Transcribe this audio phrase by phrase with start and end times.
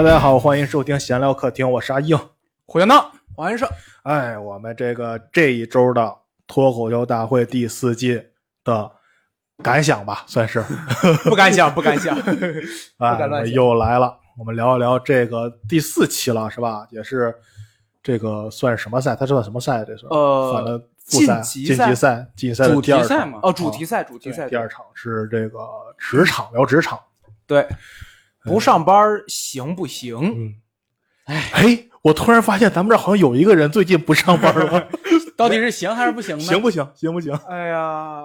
[0.00, 2.18] Hello，大家好，欢迎收听闲聊客厅，我是阿硬。
[2.64, 3.68] 火焰荡，王先生，
[4.02, 6.16] 哎，我们这个这一周的
[6.46, 8.18] 脱口秀大会第四季
[8.64, 8.90] 的
[9.62, 10.64] 感想吧，算是，
[11.28, 12.16] 不敢想，不敢想，
[12.96, 13.52] 哎，敢乱想。
[13.54, 16.86] 又来了，我们聊一聊这个第四期了，是吧？
[16.88, 17.34] 也是
[18.02, 19.14] 这个算是什么赛？
[19.14, 19.84] 它算什么赛？
[19.84, 21.88] 这是呃反正复赛、晋晋级赛。
[21.90, 23.06] 级赛、晋级赛的主第二场。
[23.06, 25.58] 题赛嘛，哦，主题赛，主题赛，第二场是这个
[25.98, 26.98] 职场聊职场，
[27.46, 27.68] 对，
[28.44, 30.16] 不上班行不行？
[30.18, 30.54] 嗯，
[31.52, 34.88] 哎，我突然发现咱们这好像有一个人最近不上班了，
[35.36, 36.42] 到底是行还是不行呢？
[36.44, 36.86] 行不行？
[36.94, 37.32] 行不行？
[37.48, 38.24] 哎呀，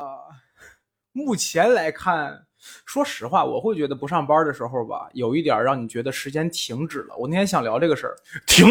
[1.12, 2.44] 目前来看，
[2.86, 7.16] 说实话，我会觉得不上班的时候吧，有一点让你觉得时间停止了。
[7.18, 8.16] 我那天想聊这个事儿，
[8.48, 8.68] 停！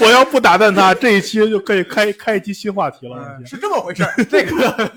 [0.00, 3.36] 我要不打断他，这一期就可以开开一期新话题了。
[3.38, 4.12] 嗯是这么回事儿。
[4.24, 4.92] 这个，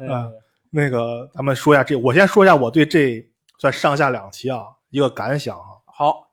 [0.00, 0.32] 嗯，
[0.76, 3.24] 那个咱们说一下这，我先说一下我对这
[3.60, 5.62] 算上下两期啊一个感想啊。
[5.86, 6.32] 好，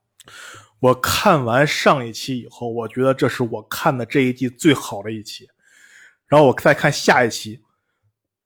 [0.79, 5.47] 我看完上一期以后，我觉得这是我看的这一季最好的一期，
[6.25, 7.61] 然后我再看下一期，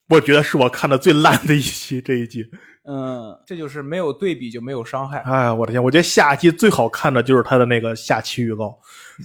[0.10, 2.02] 我觉得是我看的最烂的一期。
[2.02, 2.46] 这一季，
[2.84, 5.20] 嗯，这就是没有对比就没有伤害。
[5.20, 5.82] 哎，我的天！
[5.82, 8.78] 我觉得下一期最好看的就是他的那个下期预告，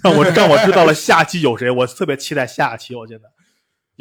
[0.04, 2.94] 让我让我知道了下期有谁，我特别期待下期。
[2.94, 3.24] 我现在，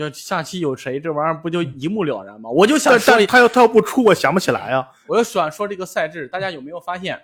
[0.04, 2.50] 要下期有谁，这玩意儿不就一目了然吗？
[2.50, 4.88] 我就想但说但，他要他要不出，我想不起来啊。
[5.08, 7.20] 我就想说这个赛制，大家有没有发现，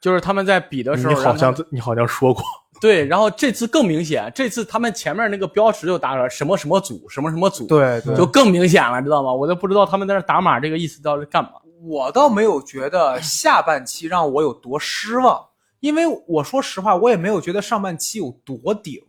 [0.00, 2.42] 就是他们在比的时候，你好像你好像说过，
[2.80, 9.32] 对，然后这次更明显，这次他们前面那个标识就打了什么什么组，什么什么组，，对对就更明显了，知道吗？
[9.32, 11.50] 我都不知道他们在那打码这个意思到底干嘛。
[11.86, 15.38] 我倒没有觉得下半期让我有多失望，
[15.80, 19.02] 因为我说实话，我也没有觉得上半期有多顶。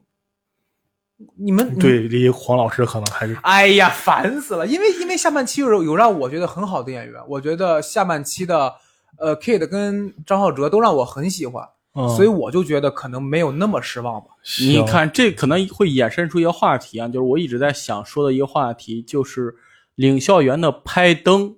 [1.37, 4.67] 你们，对，离黄老师可能还是哎呀，烦死了！
[4.67, 8.73] 因为因为下半期有有让我觉得很好的演员，我觉得下半期的
[9.17, 14.27] 呃，Kate 跟张浩哲都让我很喜欢，嗯所以我就觉得可能没有那么失望吧。
[14.59, 19.55] 你看，这可能会衍生出一个话题啊，就是我一直在想说的一个话题，就是
[19.95, 21.55] 领校园的拍灯，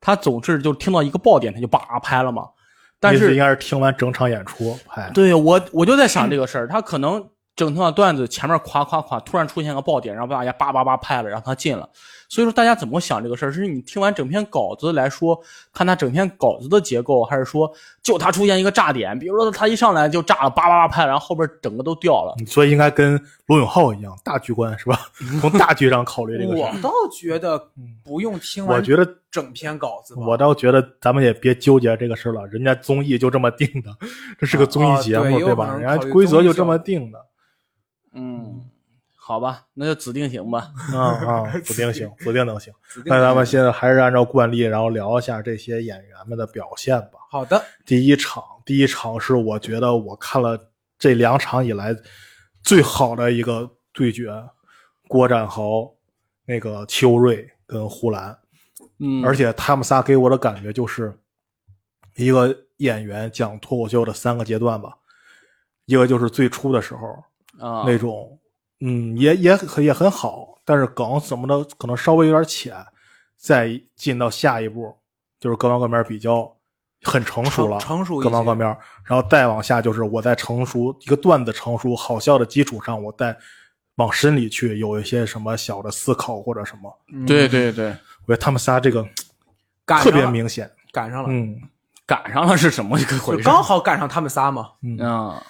[0.00, 2.44] 他总是就听到一个爆点，他就叭拍了嘛。
[3.00, 5.10] 但是应，该是听完整场演出拍。
[5.12, 11.88] 对我我就在想这个事儿，他可能整场段子前面夸夸夸，突然出现个爆点，然后大家叭叭叭拍了，让他进了。
[12.28, 13.52] 所以说，大家怎么想这个事儿？
[13.52, 15.38] 是你听完整篇稿子来说，
[15.72, 17.70] 看他整篇稿子的结构，还是说
[18.02, 22.34] 就他出现一个炸点，比如说他一上来就炸了，叭叭叭拍，然后后边整个都掉了。
[22.44, 24.98] 所以应该跟罗永浩一样，大局观是吧？
[25.40, 26.72] 从大局上考虑这个事儿。
[26.72, 27.68] 我倒觉得
[28.02, 30.22] 不用听完我觉得，整篇稿子吧。
[30.26, 33.96] 我倒觉得咱们也别纠结这个事儿了，人家综艺就这么定的，
[34.40, 35.76] 这是个综艺节目，啊对有吧？
[35.76, 37.24] 人家规则就这么定的。
[38.14, 38.70] 嗯，
[39.16, 40.70] 好吧，那就指定行吧。
[40.92, 42.72] 啊啊， 指定行，指定能行。
[43.04, 47.18] 那咱们现在还是按照惯例，然后聊一下这些演员们的表现吧。
[47.30, 51.94] 好的，第一场，第一场是我觉得我看了这两场以来
[52.62, 54.30] 最好的一个对决，
[55.08, 55.92] 郭展豪、
[56.46, 58.38] 那个邱瑞跟呼兰，
[59.00, 61.12] 嗯，而且他们仨给我的感觉就是
[62.16, 64.94] 一个演员讲脱口秀的三个阶段吧，
[65.86, 67.24] 一个就是最初的时候
[67.60, 68.38] 啊，那种，
[68.80, 72.74] 嗯，也也很也很好，但是梗什么的可能稍微有点浅，
[73.36, 74.94] 再进到下一步
[75.38, 76.54] 就是各方各面比较
[77.02, 78.66] 很成熟了，成成熟各方各面，
[79.04, 83.36] 然后再往下就是我在成熟一个段子成熟好笑的基础上，我再
[83.96, 89.06] 往深里去有一些什么小的思考或者什么，对对对，我觉得他们仨这个
[90.02, 91.60] 特别明显，赶上了，嗯。
[92.06, 93.48] 赶上了是什么一个回就事？
[93.48, 94.72] 刚好赶上他们仨嘛。
[94.82, 95.42] 嗯，啊，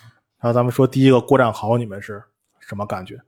[0.45, 2.23] 然后咱们说第一个郭战豪，你们是
[2.61, 3.19] 什么感觉？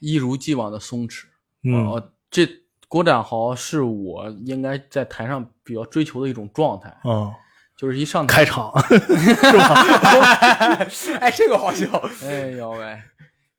[0.00, 1.22] 一如既往的松弛。
[1.62, 2.46] 嗯，哦，这
[2.86, 7.32] 郭展豪是我应该在台上比较追求的一种状态，嗯，
[7.78, 9.74] 就是一上台开场 是吧？
[11.18, 11.86] 哎，这个好笑。
[12.24, 12.98] 哎呦喂，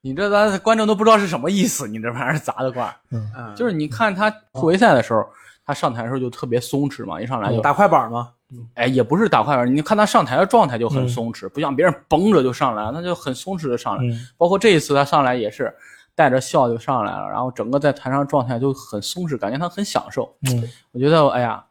[0.02, 2.96] 你这咱观众都不知道是什么意思，你这玩意儿砸的挂。
[3.10, 5.28] 嗯，就是你看他突围赛的时候，
[5.66, 8.32] 他上台的时候就特别松弛嘛，一上来就打快板嘛。
[8.76, 14.04] 哎，也不是打快板，你看他上台的状态就很嗯松弛，不像别人绷着就上来，他就很松弛的上来。
[14.04, 15.74] 嗯包括这一次他上来也是
[16.14, 20.36] 带着笑就上来了，然后整个在台上状态就很松弛，感觉他很享受。
[20.50, 21.64] 嗯我觉得，哎呀，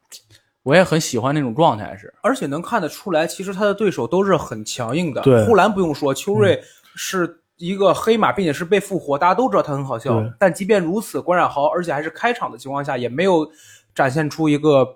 [0.63, 2.13] 我也很喜欢那种状态是。
[2.23, 5.21] 而且能看得出来，其实他的对手都是很强硬的。
[5.23, 6.61] 对嗯呼兰不用说，邱瑞
[6.95, 10.23] 是一个黑马，并且是被复活，大家都知道他很好笑。
[10.39, 13.49] 但即便如此，关冉豪而且还是开场的情况下，也没有
[13.95, 14.87] 展现出一个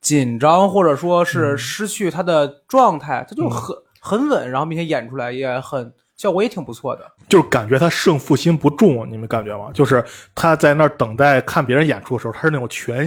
[0.00, 7.02] 紧张或者说是嗯失去他的状态，他就很很稳，然后并且演出来也很效果也挺不错的。
[7.28, 9.70] 就是感觉他胜负心不重，你们感觉吗？
[9.74, 10.02] 就是
[10.34, 13.06] 他在那儿等待看别人演出的时候，他是那种全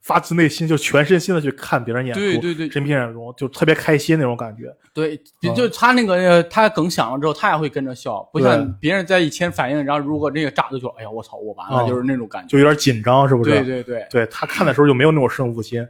[0.00, 4.74] 发自内心就全身心的去看别人演出，对对对真品演出就特别开心那种感觉。
[4.94, 12.48] 对，嗯就他那个呃他梗响了之后，他也会跟着笑，不像别人在以前反应，然后如果那个炸就觉得哎呀我操我完了，嗯就是那种感觉。
[12.48, 13.50] 就有点紧张，是不是？
[13.50, 15.86] 对对对对他看的时候就没有那种胜负心。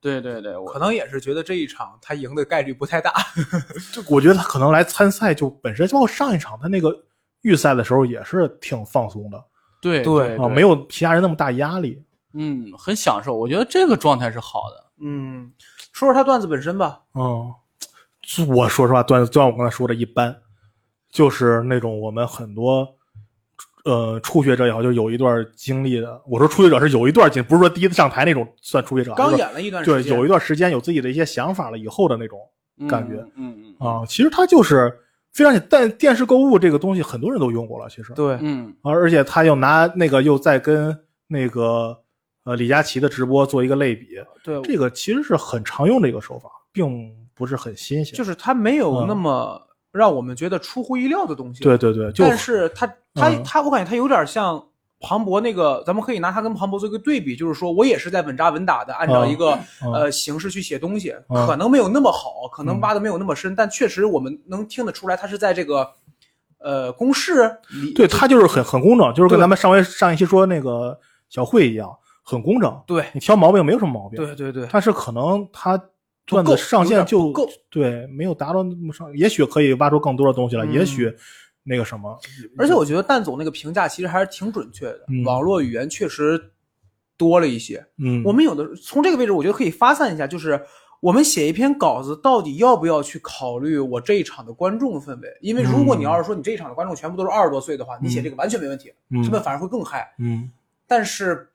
[0.00, 3.12] 对对对，我可能也是觉得这一场他赢的概率不太大。
[3.92, 6.94] 就我觉得他可能来参赛就本身，包括上一场他那个
[7.42, 9.44] 预赛的时候也是挺放松的
[9.80, 12.02] 对对啊，没有其他人那么大压力。
[12.34, 14.84] 嗯很享受，我觉得这个状态是好的。
[15.00, 15.52] 嗯，
[15.92, 17.00] 说说他段子本身吧。
[17.14, 17.52] 嗯，
[18.48, 20.36] 我说实话，段子就像我刚才说的一般，
[21.10, 22.97] 就是那种我们很多
[23.88, 26.20] 呃初学者也好，就有一段经历的。
[26.26, 32.38] 我说初学者是有一段经，不是说第一次上台那种算初学者刚演了一段时对，有一段时间有自己的一些想法了以后的那种
[32.88, 34.04] 感觉嗯嗯嗯啊。
[34.06, 34.92] 其实他就是
[35.32, 40.94] 非常简，但电视购物这个东西很多人都用过了，其实对，嗯啊，而且他又拿那个又在跟
[41.26, 41.96] 那个
[42.44, 44.06] 呃李佳琦的直播做一个类比，
[44.44, 48.16] 对，这个其实是很常用的一个手法，并不是很新鲜。
[48.16, 49.60] 就是他没有嗯那么
[49.92, 51.62] 让我们觉得出乎意料的东西。
[51.62, 52.86] 对，对对，就但是他
[53.18, 53.42] 他嗯。
[53.42, 54.64] 他，我感觉他有点像
[55.00, 61.46] 庞博那个，咱们可以拿他跟庞博做一个对比，就是说我也是在稳扎稳打的按照一个嗯呃形式去写东西，嗯。
[61.46, 62.80] 可能没有那么好，可能嗯。
[62.80, 65.88] 挖的没有那么深，但确实我们能听得出来，他是在这个
[66.58, 67.50] 呃公式
[67.82, 70.98] 里，对他就是很很工整，就是跟咱们上回上一期说那个
[71.28, 71.88] 小慧一样，
[72.24, 72.82] 很工整。
[72.86, 73.04] 对。
[73.12, 75.80] 你挑毛病没有什么毛病，对对对，但是可能他
[76.26, 80.72] 段子上限就不够对没有达到那么上，也许可以挖出更多的东西来，嗯。
[80.72, 81.14] 也许
[81.68, 82.18] 那个什么，
[82.56, 86.52] 而且我觉得蛋总那个评价其实还是挺准确的，嗯网络语言确实
[87.16, 87.84] 多了一些。
[87.98, 90.60] 嗯，我们有的从这个位置，我觉得可以发散一下，就是
[91.00, 95.28] 我们写一篇稿子，到底要不要去考虑我这一场的观众氛围？
[95.40, 100.12] 因为如果你要是说你这一场的观众全部都是二十多岁的话，你写这个完全没问题，嗯他们反而会更嗨。
[100.18, 100.50] 嗯
[100.86, 101.48] 但是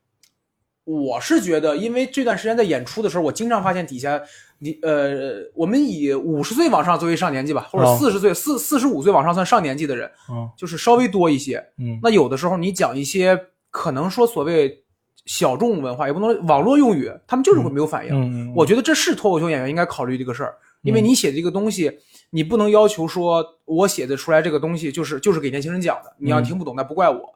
[0.85, 4.21] 我是觉得，因为这段时间在演出的时候，我经常发现底下
[4.59, 11.63] 你呃，我们以五十岁往上作为上年纪吧，或者哦四十岁、四四十五岁往上算上年纪的人，嗯就是稍微多一些。
[11.77, 13.39] 嗯那有的时候你讲一些
[13.71, 14.83] 可能说所谓
[15.25, 18.11] 小众文化，也不能网络用语，他们就是会没有反应。
[18.13, 21.91] 嗯，我觉得这是脱口秀演员应该考虑这个事儿，因为嗯你写的这个东西，
[22.31, 27.33] 你不能要求说我写的出来这个东西就是就是给年轻人讲的，你要嗯听不懂那不怪我。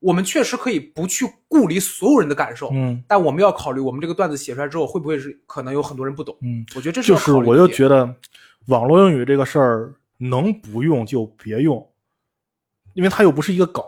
[0.00, 6.36] 我们确实可以不去顾虑所有人的感受，嗯但我们要考虑我们这个段子写出来之后会不会是可能有很多人不懂。
[6.42, 8.14] 嗯，我觉得这是就是我就觉得
[8.66, 11.84] 网络英语这个事儿能不用就别用，
[12.94, 13.82] 因为它又不是一个梗，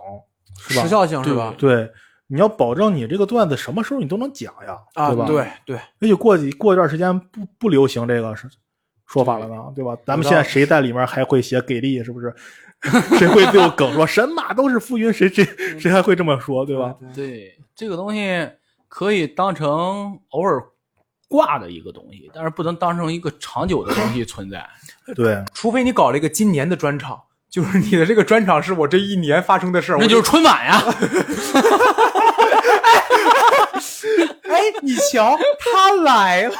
[0.58, 0.82] 是吧？
[0.82, 1.54] 时效性是吧？
[1.56, 1.88] 对，
[2.26, 8.48] 你要保证你这个段子什么时候你都能讲呀，啊，对吧？，对对，也许过几过一段时间不不流行这个是
[9.06, 9.96] 说法了呢，对吧？
[10.04, 12.34] 咱们现在谁在里面还会写给力，是不是？
[13.18, 15.12] 谁会对我梗说神马都是浮云？
[15.12, 15.44] 谁谁
[15.78, 16.94] 谁还会这么说，对吧？
[17.14, 18.48] 对，这个东西
[18.88, 20.62] 可以当成偶尔
[21.28, 24.66] 挂的一个东西，但是不能当成一个长久的东西存在。
[25.14, 30.82] 对，除非你搞了一个今年的专场，就是你的这个专场是我这一年发生的事儿，那就是春晚呀。
[34.44, 36.54] 哎，你瞧，他来了。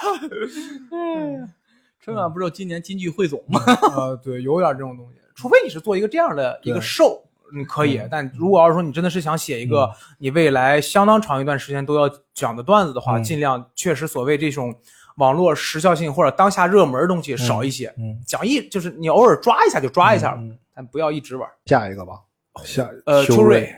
[2.03, 3.61] 春晚不是有今年京剧汇总吗？
[3.97, 5.20] 呃，对，有点这种东西。
[5.41, 7.23] 除非你是做一个这样的一个对 show，
[7.55, 7.99] 你可以。
[8.11, 14.79] 但如果要是说你真的是想写一个你未来相当长一段时间都要讲的段子的话，嗯尽量确实所谓这种
[15.17, 17.93] 网络时效性或者当下热门的东西少一些。
[17.97, 20.39] 嗯，讲一就是你偶尔抓一下就抓一下，
[20.75, 21.49] 但不要一直玩。
[21.65, 22.21] 下一个吧，
[22.63, 23.75] 下呃，秋秋瑞，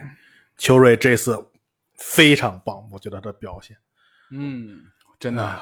[0.57, 1.41] 秋瑞这次
[1.95, 3.77] 非常棒，我觉得他的表现。
[4.31, 4.81] 嗯，
[5.19, 5.59] 真的，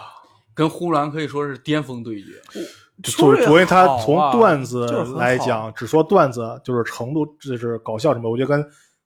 [0.53, 2.41] 跟呼兰可以说是巅峰对决。
[3.03, 4.85] 作为作为他从段子
[5.17, 8.65] 来讲，只说段子就是程度，就是搞笑什么，我觉得跟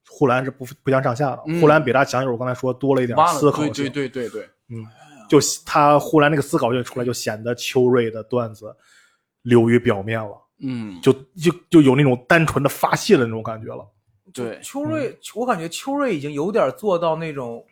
[0.09, 1.43] 呼兰是不不相上下的。
[1.47, 3.73] 嗯呼兰比他讲，就是我刚才说多了一点，思考性。
[3.73, 4.49] 对对对对对，
[5.29, 8.75] 就他呼兰那个思考就出来，就显得秋瑞的段子
[9.43, 13.85] 流于表面了，嗯，就就就有那种单纯的发泄的那种感觉了。
[14.33, 17.63] 对，秋瑞，我感觉秋瑞已经有点做到那种。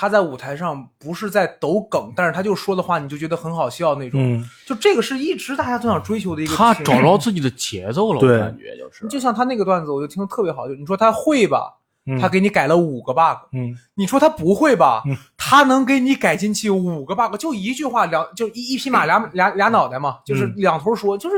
[0.00, 4.20] 他在舞台上不是在抖梗，但是他就说的话，你就觉得很好笑那种。
[4.22, 6.54] 嗯，就这个是一直大家都想追求的一个。
[6.54, 9.08] 他找着自己的节奏了，我感觉就是。
[9.08, 10.68] 就像他那个段子，我就听的特别好。
[10.68, 11.74] 就你说他会吧，
[12.06, 17.36] 嗯他给你改了五个 bug；嗯你说他不会吧嗯，他能给你改进去五个 bug。
[17.36, 21.34] 就一句话，两就一一匹马俩俩俩脑袋嘛，就是嗯两头说，就是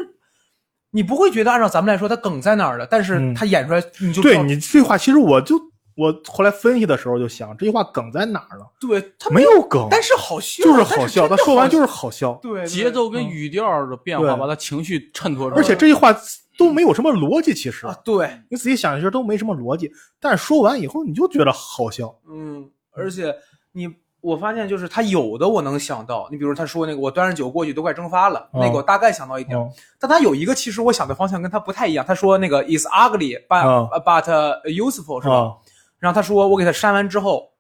[0.91, 5.59] 你不会觉得按照咱们来说他梗在哪儿了，但是嗯他演出来你就对你这话，其实我就
[5.97, 8.67] 我后来分析的时候就想，这句话梗在哪儿了？
[8.81, 11.29] 对他没有梗，但是好笑，就是好笑。
[11.29, 15.61] 他说完就是好好笑，对对节奏跟语调的变化，对把他情绪衬托出来。
[15.61, 16.15] 而且这句话
[16.57, 22.15] 都没有什么逻辑，其实啊，对，你仔细想一下都没什么逻辑，但是说完以后你就觉得好笑。
[22.29, 23.35] 嗯，而且
[23.73, 23.89] 你
[24.21, 29.59] 我发现就是他有的我能想到，你比如他说那个我端着酒过去都快蒸发了，嗯那个我大概想到一点。
[29.59, 34.25] 嗯但他有一个其实我想的方向跟他不太一样，他说那个 is ugly but、嗯 but
[34.65, 35.55] useful 是吧？
[36.01, 37.51] 啊然后他说我给他删完之后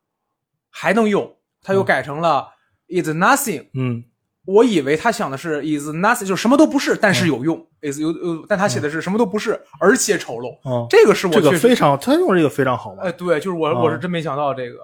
[0.71, 2.49] 还能用，他又嗯改成了
[2.89, 3.67] is nothing。
[3.75, 4.05] 嗯
[4.47, 10.59] 我以为他想的是 is nothing，就是什么都不是，但是有用、is 有有，但他写的是什么都不是，而且丑陋。
[10.65, 13.13] 嗯，这个是我这个非常，他用这个非常好嘛哎，。
[13.13, 14.79] 对，就是我、啊我是真没想到这个，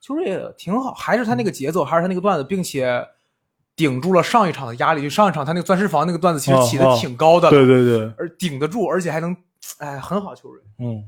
[0.00, 3.06] 就是也挺好，还是他那个节奏，还是他那个段子，并且
[3.76, 5.02] 顶住了上一场的压力。
[5.02, 9.36] 就上一场他那个钻石房那个段子其实起的挺高的了，对对对，而顶得住，而且还能，
[9.78, 10.60] 哎，很好，秋瑞。
[10.78, 11.04] 嗯。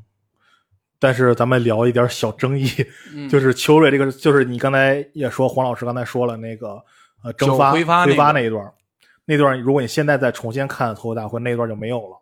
[0.98, 2.68] 但是咱们聊一点小争议，
[3.14, 3.28] 嗯。
[3.28, 6.82] 就是秋瑞这个，就是你刚才也说，黄老师刚才说了那个
[7.22, 8.72] 呃蒸发挥发那个那一段，
[9.24, 12.16] 那段如果你现在再重新看脱口大会，那段就没有了，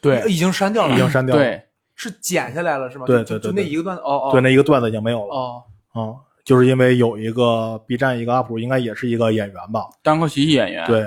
[0.00, 0.22] 对。
[0.30, 1.42] 已经删掉了，已经删掉了。
[1.42, 1.62] 对，
[1.94, 3.06] 是剪下来了是吗？
[3.06, 3.50] 对对对对。
[3.50, 5.34] 就那一个段子，哦哦，对，那一个段子已经没有了。
[5.34, 5.62] 哦，
[5.92, 6.14] 啊、
[6.44, 11.00] 就是因为有一个 B 站一个 UP 主，应该也是一个演员吧，单口喜剧演员，对，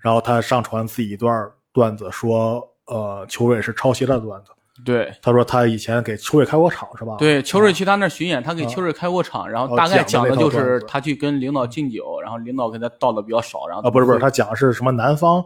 [0.00, 4.50] 然后他上传自己一段段子，说呃邱瑞是抄袭他的段子，
[4.84, 5.12] 对。
[5.22, 7.16] 他说他以前给邱瑞开过场是吧？
[7.18, 8.68] 对，邱瑞去他那儿巡演，他给啊。
[8.68, 15.44] 邱瑞开过场，然后哦大概讲的就是他去跟领导敬酒，然后领导给他倒的比较少，然后啊，不是不是，他讲的是什么南方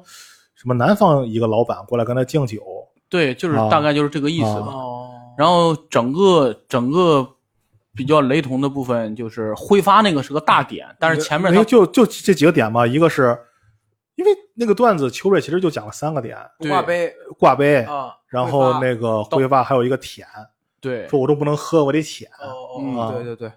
[0.55, 2.63] 什么南方一个老板过来跟他敬酒，
[3.09, 3.69] 对，就是啊。
[3.69, 4.69] 大概就是这个意思吧。
[4.69, 7.29] 哦，然后整个整个
[7.95, 13.39] 比较雷同的部分就是挥发那个是个大点，但是前面没有就就这几个点吧，一个是
[14.15, 17.13] 因为那个段子秋瑞其实就讲了三个点，挂杯。
[17.39, 20.27] 挂杯，啊，然后那个挥发还有一个舔，
[20.81, 22.31] 对，说我都不能喝，我得舔。
[22.39, 23.53] 哦嗯哦，对对对，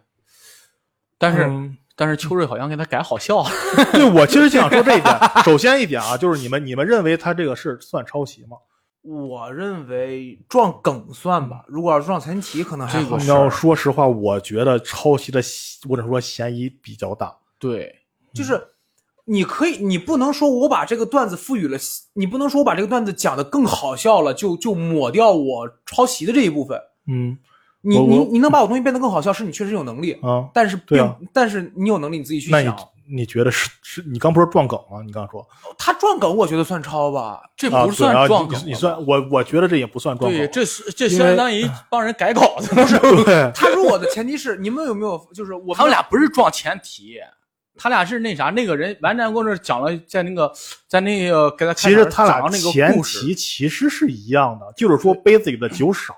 [1.17, 3.49] 但是、嗯但是秋瑞好像给他改好笑了。
[3.91, 5.13] 对，我其实就想说这一点。
[5.43, 8.55] 首先一点啊，就是你们你们认为他这个是算抄袭吗？
[9.01, 13.21] 我认为撞梗算吧，如果要是撞传奇，可能还好这个。
[13.21, 15.41] 你要说实话，我觉得抄袭的
[15.89, 17.35] 或者说嫌疑比较大。
[17.59, 17.93] 对，
[18.33, 18.57] 就是
[19.29, 21.77] 你可以，你不能说我把这个段子赋予了，
[22.13, 26.79] 你不能说我把这个段子讲的更好笑了，就就抹掉我抄袭的这一部分。
[27.07, 27.37] 嗯
[27.81, 32.77] 你你你能把我东西变得更好笑，是你确实有能力，啊，但是并、对啊但是你有能力你自己去那你想。
[33.11, 34.03] 你觉得是是？
[34.03, 35.01] 你刚不是撞梗吗？
[35.03, 35.43] 你刚说
[35.79, 37.21] 他撞梗，我觉得算抄吧。
[37.21, 40.39] 啊，这不算撞梗、你你算我我觉得这也不算撞梗。
[40.39, 42.69] 对，这是这相当于 帮人改稿子。
[43.25, 47.15] 对他说我的前提是你们有没有，就是我他们俩不是撞前提，
[47.79, 50.51] 他俩是那啥，那个人完战过程讲了，在那个
[50.85, 56.13] 在那个给他开其实他俩前提其实是一样的，就是说杯子里的酒少，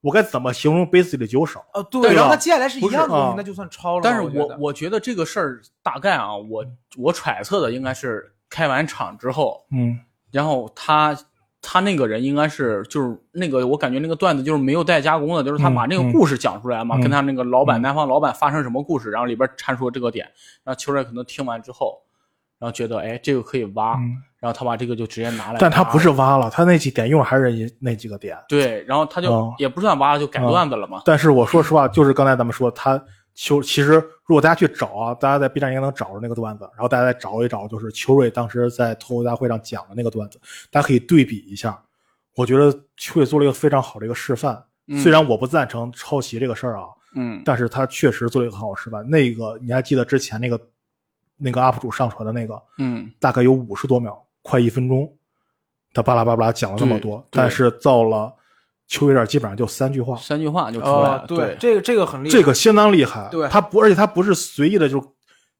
[0.00, 1.64] 我该怎么形容杯子里的酒少？
[1.74, 4.00] 呃对，然后他接下来是一样的东西，那就算超了。
[4.04, 6.64] 但是我我我觉得这个事儿大概啊，我
[6.96, 9.98] 我揣测的应该是开完场之后，嗯
[10.30, 11.14] 然后他
[11.64, 17.00] 他那个人应该是就是那个我感觉那个段子就是没有带加工的，就是他把那个故事讲出来嘛，嗯。
[17.00, 17.82] 跟他那个老板、嗯。
[17.82, 20.26] 南方老板发生什么故事，然后里边阐述这个点，
[20.64, 22.02] 然后邱瑞可能听完之后，
[22.58, 28.36] 然后觉得哎这个可以挖，嗯，然后他把这个就直接拿来，但他不是挖了，他那几点用还是一那几个点。
[28.48, 31.02] 对，然后他就、哦也不算挖了，就改段子了嘛。
[31.04, 33.00] 但是我说实话，就是刚才咱们说，他
[33.34, 33.92] 邱其实
[34.24, 41.82] 如果大家去找啊，大家在 B 站应该能找着那个段子，然后大家再找一找，就是秋瑞当时在脱口大会上讲的那个段子，大家可以对比一下。
[42.34, 44.62] 我觉得秋瑞做了一个非常好的一个示范。
[44.88, 49.08] 嗯虽然我不赞成抄袭这个事儿啊，嗯，但是他确实做了一个很好的示范。
[49.08, 50.60] 那个你还记得之前那个
[51.36, 55.10] 那个 UP 主上传的那个，嗯，大概有五十多秒，快一分钟，
[55.94, 58.34] 他巴拉巴拉讲了那么多，但是到了
[58.92, 61.22] 邱瑞这儿基本上就三句话，三句话就出来了。
[61.22, 62.30] 哦对，这个这个很厉害。
[62.30, 63.26] 这个相当厉害。
[63.30, 65.02] 对他不，而且他不是随意的就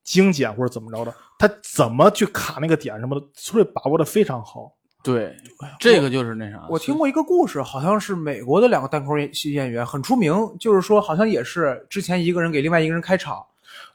[0.04, 4.70] 精简或者怎么着的，他怎么去卡那个点什么的，所以把握的非常好。
[5.02, 5.34] 对，
[5.80, 6.66] 这个就是那啥。
[6.68, 13.42] 我听过一个故事，好像是美国的两个单口演戏演员很出名，就是说好像也是之前一个人给另外一个人开场。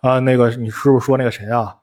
[0.02, 1.76] 啊，那个你是不是说那个谁啊？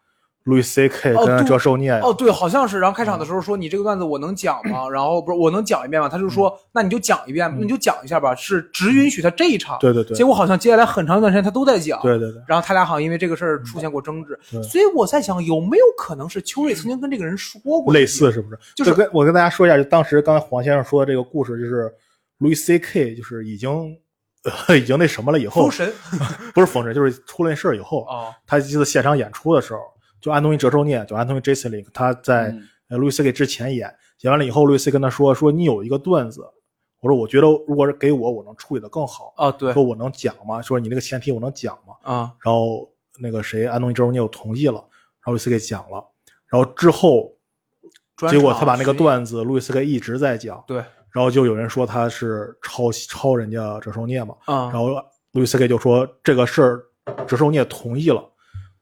[0.45, 2.01] 路易 C K 跟哦对折寿聂呀？
[2.03, 2.79] 哦，对，好像是。
[2.79, 6.07] 然后开场的时候说：“你这个段子我能讲吗？”然后不是我能讲一遍吗？
[6.07, 9.79] 他就说：“那你就讲一遍，那你就讲一下吧。”是只允许他这一场。
[9.81, 11.99] 对对对结果好像接下来很长一段时间他都在讲。
[12.03, 18.59] 对对对，然后他俩好像因为这个事儿出现过争执，对所以我在想，有没有可能是秋瑞曾经跟这个人说过类似是不是？
[18.77, 21.91] 就是跟我跟大家说一下，就当时刚才黄先生说的这个故事，就是
[22.37, 23.97] 路易 C K 就是已经、
[24.69, 25.91] 呃、已经那什么了以后封， 神
[26.53, 29.81] 不是封神，就是出了那事儿以后，哦他记得现场演出的时候，
[30.25, 32.51] 就安东尼·哲寿涅，就安东尼·杰斯林，他在、
[32.89, 36.41] 路易 C K 之前演，演完了以后，路易斯跟他说说你有一个段子，
[37.03, 39.71] 我说我觉得如果是给我，我能处理的更好，啊对。
[39.75, 40.63] 说我能讲吗？
[40.63, 41.95] 说你那个前提我能讲吗？
[42.01, 42.33] 啊。
[42.43, 42.91] 然后
[43.21, 46.03] 那个谁，安东尼·哲寿涅又同意了，然后路易斯给讲了，
[46.47, 47.31] 然后之后
[48.31, 50.83] 结果他把那个段子路易斯 K 一直在讲，对。
[51.13, 54.71] 然后就有人说他是抄袭抄人家哲寿涅嘛，啊。
[54.73, 54.89] 然后
[55.33, 56.83] 路易斯 K 就说这个事儿
[57.27, 58.27] 折寿涅同意了，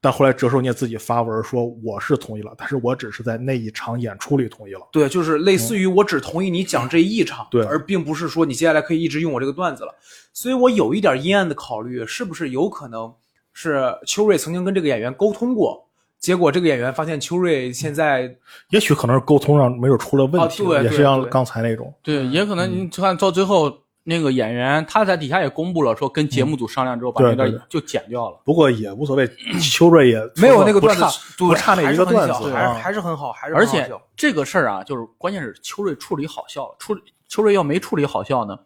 [0.05, 4.81] 但后来折寿聂自己发文说我是同意了，但是我只是在那一场演出里同意了。
[4.91, 9.95] 对，就是类似于我只同意你讲这一场，对而并不是说你接下来可以一直用我这个段子了。
[10.33, 13.15] 所以我有一点阴暗的考虑，是不是有可能
[13.53, 15.87] 是秋瑞曾经跟这个演员沟通过，
[16.19, 18.37] 结果这个演员发现秋瑞现在
[18.71, 21.95] 也许可能是沟通上没有出了问题，啊对对也是像刚才那种。
[22.03, 23.73] 对，也可能你看到最后
[24.05, 28.41] 那个演员他在底下也公布了，说跟节目组商量之后把那段就剪掉了。
[28.45, 29.29] 不过也无所谓，
[29.63, 38.59] 秋瑞也没有那个不段子差，不差那一个段子还是还啊是很好，还是而且很好笑这个事儿啊，就是关键是秋瑞处理好笑了，处理秋瑞要没处理好笑呢，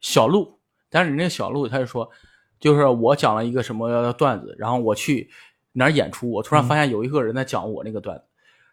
[0.00, 0.58] 小鹿，
[0.88, 2.10] 但是人家小鹿他就说，
[2.58, 5.28] 就是我讲了一个什么段子，然后我去
[5.72, 8.24] 哪儿演出，我突然发现有一个人在讲我那个段子。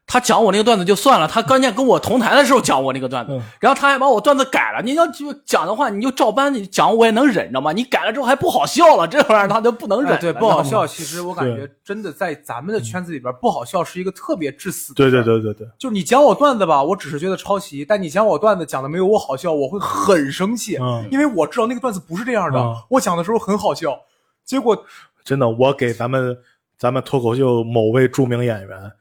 [0.06, 4.82] 他讲我那个段子就算了，他关键跟我同台的时候讲我那个段子，嗯然后他还把我段子改了。
[4.84, 7.72] 你要就讲的话，你就照搬你讲，我也能忍着嘛。
[7.72, 10.86] 你改了之后还不好笑了，这玩意儿他就不能忍、哎对，不好笑。
[10.86, 14.98] 其实我感觉真的在咱们的圈子里边，不好笑是一个特别致死的。
[14.98, 22.60] 对对，对对对，就是你讲我段子吧，我只是觉得抄袭；但你讲我段子讲的没有我好笑，我会很生气，嗯因为我知道那个段子不是这样的。
[22.60, 23.98] 嗯我讲的时候很好笑，
[24.44, 24.86] 结果
[25.24, 26.38] 真的，我给咱们
[26.78, 28.92] 咱们脱口秀某位著名演员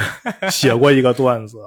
[0.50, 1.58] 写过一个段子，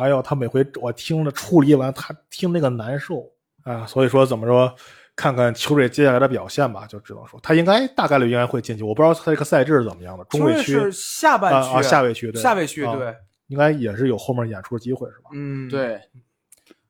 [0.00, 3.24] 哎呦，他每回我听着处理完，他听那个难受
[3.64, 4.74] 啊，所以说怎么说，
[5.14, 13.14] 看看秋瑞接下来的表现吧，就只能说他应该大概率应该会进去，我不知道他这个赛制是怎么样的，中秋瑞位区是下半区啊啊下位区对下位区啊对，
[13.48, 15.30] 应该也是有后面演出的机会是吧？
[15.32, 15.68] 嗯，。
[15.68, 16.00] 对，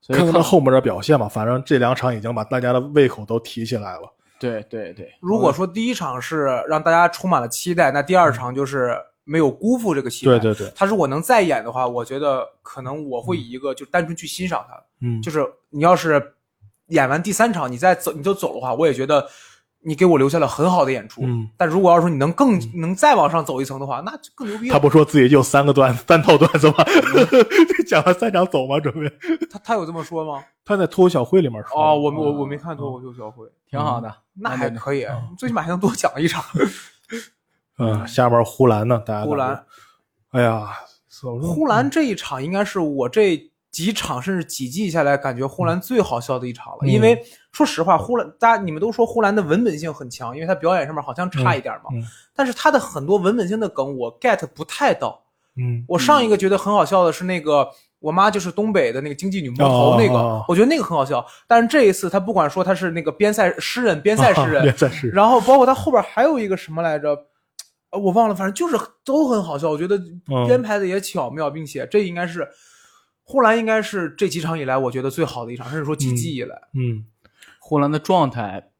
[0.01, 4.13] 所以看看他后面的表现吧，反正这两场已经把大家的胃口都提起来了。
[4.39, 10.39] 对对对，如果说第一场是让大家充满了期待，那第二场就是没有辜负这个期待。
[10.39, 16.35] 对对对，他如果能再演的话，我觉得可能我会以一个就单纯去欣赏他，嗯，就是你要是
[16.89, 19.27] 演完第三场你再走你就走的话，我也觉得
[19.87, 21.23] 你给我留下了很好的演出。
[21.25, 24.73] 嗯但如果要是说你能更能再往上走一层的话，那就更牛逼了。
[24.73, 26.77] 他不说自己就三个段三套段子吗？
[27.89, 28.79] 讲了三场走吗？
[28.81, 29.11] 准备
[29.51, 30.43] 他他有这么说吗？
[30.65, 34.15] 他在脱口小会里面说哦，我我我没看脱口秀小会，挺好的。
[34.35, 35.07] 那还可以，
[35.39, 36.43] 最起码还能多讲一场。
[37.79, 39.03] 嗯，下边呼兰呢？
[39.05, 39.65] 大家呼兰，
[40.31, 40.71] 哎呀，
[41.43, 43.37] 呼兰这一场应该是我这
[43.71, 47.21] 几场甚至几季下来感觉呼兰最好笑的一场了，嗯因为
[47.53, 55.23] 说实话，呼兰大家你们都说呼兰的文本性很强，因为他表演上面好像差一点嘛，嗯嗯但是他的很多文本性的梗我 get 不太到。
[55.57, 57.69] 嗯我上一个觉得很好笑的是那个。
[58.01, 61.25] 我妈就是东北的那个经济女魔头，那个、我觉得那个很好笑。
[61.47, 67.17] 但是这一次，他不管说他是那个边塞诗人、边塞诗人，边塞诗人，然后包括他后边还有一个什么来着，
[67.95, 69.71] 呃我忘了，反正就是都很好笑。
[69.71, 72.47] 我觉得嗯编排的也巧妙，并且这应该是
[73.23, 76.61] 呼兰应该是这几场以来我觉得最好的一场，甚至说几季以来。
[76.75, 77.07] 嗯
[77.61, 78.71] 呼兰的状态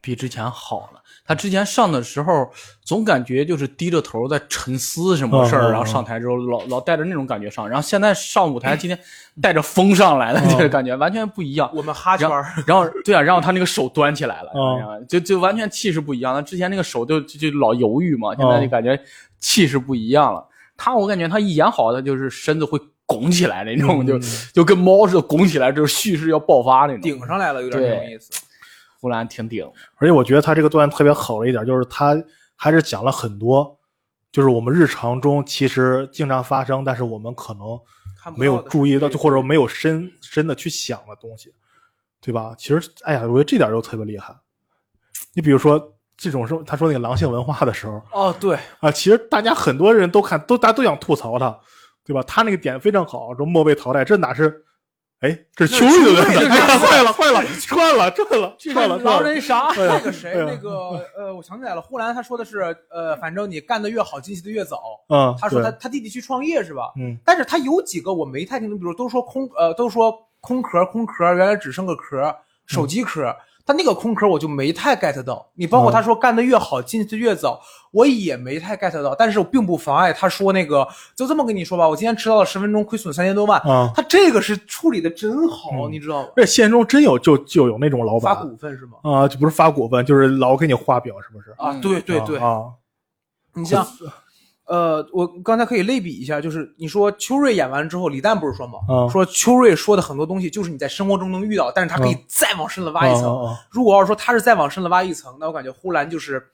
[0.00, 0.95] 比之前好了。
[1.26, 2.48] 他之前上的时候，
[2.84, 8.98] 总感觉就是低着头在沉思什么事儿，然后上台之后老老带着那种感觉上，然后现在上舞台今天
[9.42, 11.70] 带着风上来了，嗯这个感觉完全不一样。
[11.74, 14.50] 我们哈圈然后儿，然后对啊，然后他那个手端起来了，
[15.08, 16.40] 就就完全气势不一样他。
[16.40, 18.96] 之前那个手就就就老犹豫嘛，现在就感觉
[19.40, 20.46] 气势不一样了。
[20.76, 24.18] 他我感觉他一演好，他就是身子会拱起来那种，嗯就
[24.52, 27.00] 就跟猫似的拱起来，就是蓄势要爆发那种。
[27.00, 28.30] 顶上来了，有点这种意思。
[29.00, 29.64] 呼兰挺顶，
[29.96, 32.16] 而且我觉得他这个段特别好的一点就是他
[32.56, 33.78] 还是讲了很多，
[34.32, 37.78] 就是我们日常中其实经常发生，但是我们可能
[38.36, 41.54] 没有注意到，就或者没有深深的去想的东西，
[42.20, 42.54] 对吧？
[42.58, 44.34] 其实，哎呀，我觉得这点就特别厉害。
[45.34, 51.56] 你比如说这种是他说那个狼性文化的时候哦，对，啊，其实大家很多人都看，都大家都想吐槽他，
[52.04, 52.22] 对吧？
[52.22, 54.64] 他那个点非常好，说末位淘汰，这哪是？
[55.20, 60.70] 哎，这是秋瑞的坏了 坏了，串了串了串了，狼人杀，那个谁那个
[61.16, 62.58] 呃，我想起来了，呼兰他说的是
[62.90, 64.78] 呃，反正你干的越好，进去的越早。
[65.08, 66.92] 嗯，他说他他弟弟去创业是吧？
[66.98, 73.34] 嗯但是他有几个我没太听懂，比如都说空呃都说空壳空壳，原来只剩个壳，手机壳。
[73.66, 79.12] 他那个空壳我就没太 get 到，你包括他说干得越好，进去的越早，我也没太 get 到。
[79.12, 83.60] 但是我并不妨碍他说那个，就这么跟你说吧，我今天迟到了十分钟，亏损三千多万。
[83.62, 86.28] 啊，他这个是处理的真好，嗯你知道吗？
[86.36, 88.98] 而且现实中真有就就有那种老板发股份是吗？
[89.02, 91.50] 啊，就不是发股份，就是老给你画表，是不是？
[91.58, 92.66] 啊，嗯对对对，啊，
[93.52, 93.84] 你像，
[94.66, 98.80] 呃，我刚才可以类比一下，就是你说秋瑞演完之后，李诞不是说吗？
[98.88, 103.56] 嗯说秋瑞说的很多东西就是你在生活中能遇到，但是他可以嗯再往深了挖一层。
[103.70, 106.44] 如果要是说他是再往深了挖一层，那我感觉呼兰就是，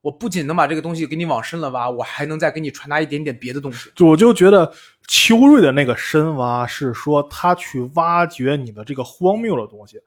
[0.00, 3.90] 我不仅能把这个东西给你往深了挖，我还能再给你传达一点点别的东西。
[3.94, 4.72] 就我就觉得
[5.06, 10.00] 秋瑞的那个深挖是说他去挖掘你的这个荒谬的东西，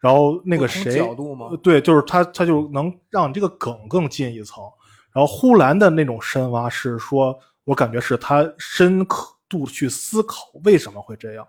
[0.00, 4.64] 然后那个谁角度吗呃对，就是他他就能让你这个梗更进一层。
[5.12, 11.46] 然后呼兰的那种深挖是说，我感觉是他深刻度去思考为什么会这样，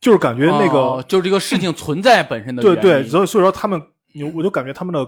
[0.00, 3.82] 就是感觉那个、哦就是这个事情存在本身的原对对，所以所以说他们，
[4.34, 5.06] 我就感觉他们的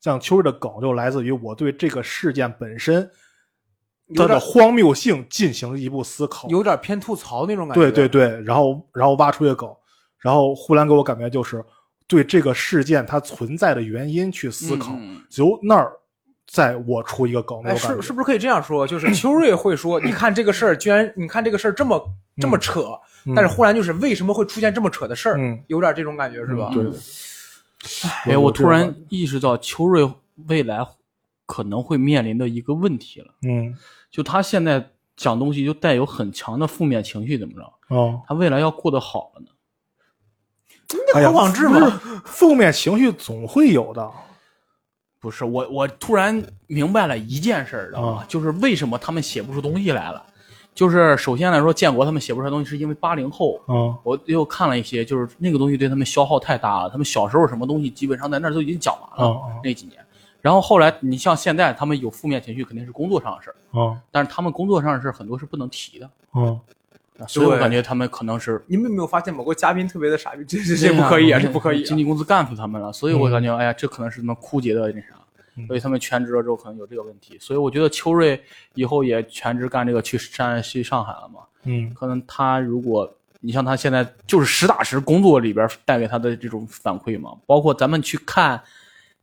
[0.00, 3.08] 像秋日的梗就来自于我对这个事件本身
[4.16, 6.48] 它的荒谬性进行一步思考。
[6.48, 7.80] 有点偏吐槽那种感觉。
[7.80, 9.72] 对对对，然后然后挖出一个梗，
[10.18, 11.64] 然后呼兰给我感觉就是
[12.08, 14.98] 对这个事件它存在的原因去思考，
[15.36, 15.92] 由那儿
[16.52, 17.76] 再我出一个梗那哎。
[17.76, 18.86] 是是不是可以这样说？
[18.86, 22.02] 就是 秋瑞会说，你看这个事儿，居然你看这个事儿这么
[22.38, 25.36] 这么扯，嗯但是忽然就是为什么会出现这么扯的事儿？
[25.38, 26.70] 嗯有点这种感觉是吧？
[26.74, 30.10] 嗯对，哎，我突然意识到秋瑞
[30.48, 30.84] 未来
[31.46, 33.76] 可能会面临的一个问题了，嗯
[34.10, 37.94] 就他现在讲东西就带有很强的负面情绪，怎么着？
[37.94, 39.46] 哦，他未来要过得好了呢？
[41.14, 44.10] 哎呀，何广智不是嘛，负面情绪总会有的。
[45.20, 48.22] 不是我，我突然明白了一件事儿，知道吗？
[48.22, 50.24] 啊就是为什么他们写不出东西来了。
[50.74, 53.60] 就是首先来说，建国他们写不出来东西，是因为八零后。
[53.68, 56.88] 嗯我又看了一些，就是那个东西对他们消耗太大了。
[56.88, 60.02] 他们小时候什么东西，基本上在那儿都已经讲完了、嗯嗯那几年。
[60.40, 66.58] 然后后来，你像现在，他们有负面情绪，肯定是工作上的事儿，嗯但是他们工作上的事儿很多是不能提的，嗯，
[67.26, 70.44] 所以我感觉他们可能是你们有没有发现某个嘉宾特别的傻逼？
[70.44, 71.96] 这这这不可以啊，这不可以、啊经。
[71.96, 75.08] 纪公司干死他们了，所以我感觉，哎呀，这可能是他们枯竭的那啥，
[75.56, 77.36] 嗯所以他们全职了之后可能有这个问题。
[77.38, 78.40] 所以我觉得秋瑞
[78.74, 88.60] 以后也全职干这个去山西上海了嘛，嗯可能他如果你像他现在就是实打实工作里边带给他的这种反馈嘛，包括咱们去看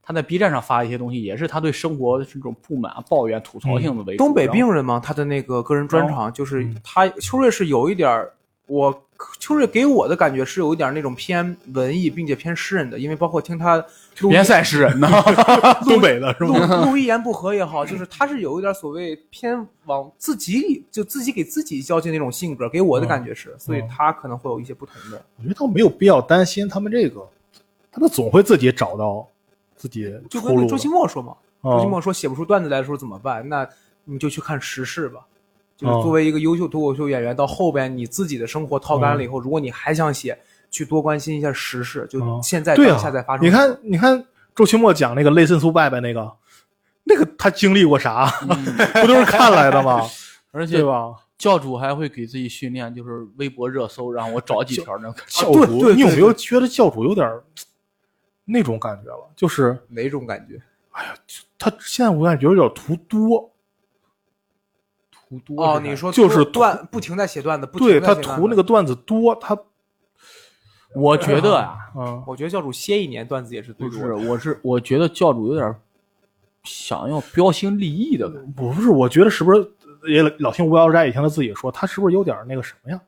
[0.08, 4.24] 他在 B 站上发一些东西，也是他对生活的这种不满、抱怨、吐槽性的为主。
[4.24, 8.32] 东北病人嘛，他的那个个人专场就是嗯他秋瑞是有一点儿，
[8.68, 9.04] 我
[9.38, 13.84] 秋瑞给我的感觉是有一点儿那种偏文艺并且偏诗人的，因为包括听他
[14.22, 15.10] 录联赛诗人呢，
[15.84, 16.86] 东北的是录吗？
[16.86, 25.22] 录一言不合也好，就是他是有一点所谓偏往自己里就自己给自己较劲那种性格，给我的感觉是，所以他可能会有一些不同的。
[25.36, 27.28] 我觉得倒没有必要担心他们这个，
[27.92, 29.28] 他们总会自己找到
[29.88, 30.42] 自己就。
[30.42, 33.48] 跟那周奇墨说嘛，周奇嗯墨说写不出段子来的时候怎么办？
[33.48, 33.68] 那
[34.06, 35.22] 你就去看时事吧。
[35.76, 40.38] 就是哦作为一个优秀脱口秀演员，到后边你自己的生活掏干了以后，如果你还想写，
[40.72, 43.46] 去多关心一下时事，就嗯现在对啊当下在发，生。
[43.46, 46.32] 你，看，你看周奇墨讲那个类肾素拜拜那个，
[47.04, 48.26] 那个他经历过啥？
[49.02, 50.02] 不都是看来的吗？
[50.52, 51.14] 而且对吧？
[51.38, 55.24] 教主还会给自己训练，就是微博热搜，让我找几条能看。
[55.28, 57.44] 教主，你有没有觉得教主有点儿
[58.50, 59.30] 那种感觉了？
[59.36, 60.60] 就是哪种感觉？
[60.92, 61.14] 哎呀
[61.60, 63.52] 他现在我感觉有点图多，
[65.12, 69.56] 图多哦，你说就是段不停在写段子，不停对他在写段子图那个，段子多，他
[70.96, 75.76] 我觉得啊，嗯我觉得教主歇一年段子也是最不是，我是我觉得教主有点
[76.64, 78.52] 想要标新立异的感觉。
[78.56, 79.72] 不是，我觉得是不是
[80.08, 83.00] 也老听无聊斋以前他自己说，他是不是有点那个什么呀？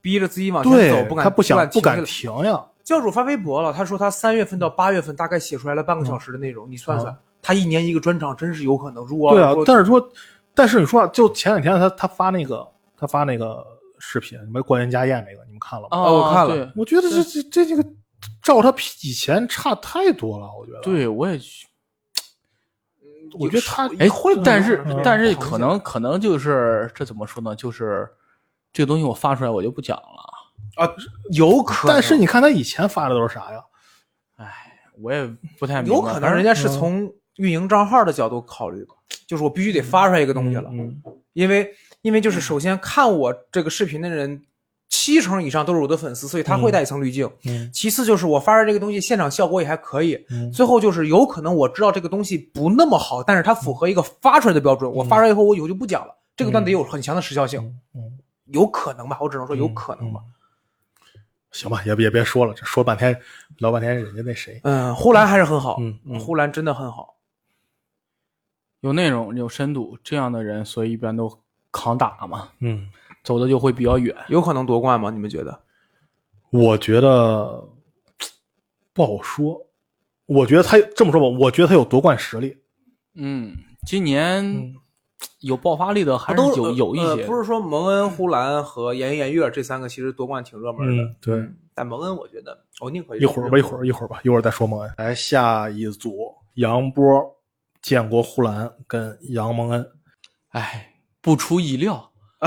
[0.00, 2.64] 逼着自己往前对走，不敢他不想不敢停呀。
[2.88, 9.04] 教主发微博了，他说他三月份到八月份大概写出来了半个小时的内容，你算算，他一年一个专场，真是有可能。
[9.04, 10.10] 如果嗯对啊，但是说，
[10.54, 13.62] 但是你说啊，就前两天他他发那个他发那个
[13.98, 15.98] 视频，什么关元家宴那个，你们看了吗？
[15.98, 17.84] 哦我看了我觉得这这这这个
[18.42, 21.38] 照他以前差太多了，我觉得。，对，我也
[23.38, 27.54] 我觉得他哎会，但是嗯但是可能可能就是这怎么说呢？
[27.54, 28.08] 就是
[28.72, 30.37] 这个东西我发出来我就不讲了。
[30.78, 30.88] 啊，
[31.32, 33.62] 有可能，但是你看他以前发的都是啥呀？
[34.36, 34.46] 哎，
[35.02, 35.26] 我也
[35.58, 35.96] 不太明白。
[35.96, 38.88] 有可能人家是从运营账号的角度考虑的，
[39.26, 41.70] 就是我必须得发出来一个东西了，嗯因为
[42.02, 44.42] 因为就是首先看我这个视频的人。
[44.90, 47.30] 七成以上都是我的粉丝，所以他会带一层滤镜。
[47.44, 50.18] 嗯其次就是我发出来这个东西，现场效果也还可以。
[50.30, 54.90] 嗯最后就是有可能我知道这个东西不那么好，但是它符合一个发出来的标准。
[54.90, 56.16] 我发出来以后，我以后就不讲了。
[56.34, 57.60] 这个段得有很强的时效性，
[57.94, 59.18] 嗯嗯，有可能吧？
[59.20, 60.20] 我只能说有可能吧。
[61.50, 63.18] 行吧，也也别说了，这说半天
[63.58, 67.16] 聊半天，人家那谁，嗯，呼兰还是很好，嗯嗯呼兰真的很好。
[68.80, 71.40] 有内容有深度这样的人，所以一般都
[71.72, 72.88] 扛打嘛，嗯，
[73.24, 74.14] 走的就会比较远。
[74.28, 75.10] 有可能夺冠吗？
[75.10, 75.60] 你们觉得？
[76.50, 77.68] 我觉得
[78.92, 79.66] 不好说。
[80.26, 82.56] 我觉得他这么说吧，我觉得他有夺冠实力。
[83.14, 83.56] 嗯，
[83.86, 84.74] 今年嗯
[85.40, 87.24] 有爆发力的还是都有有一呃些。
[87.24, 91.02] 不是说蒙恩、呼兰和颜颜悦这三个其实夺冠挺热门的。
[91.02, 94.92] 嗯，对，但蒙恩我觉得，我宁可一会儿吧，一会儿一会儿吧，一会儿再说蒙恩。
[94.96, 97.24] 来下一组，杨波、
[97.80, 99.90] 建国、呼兰跟杨蒙恩。
[100.50, 102.10] 哎，不出意料，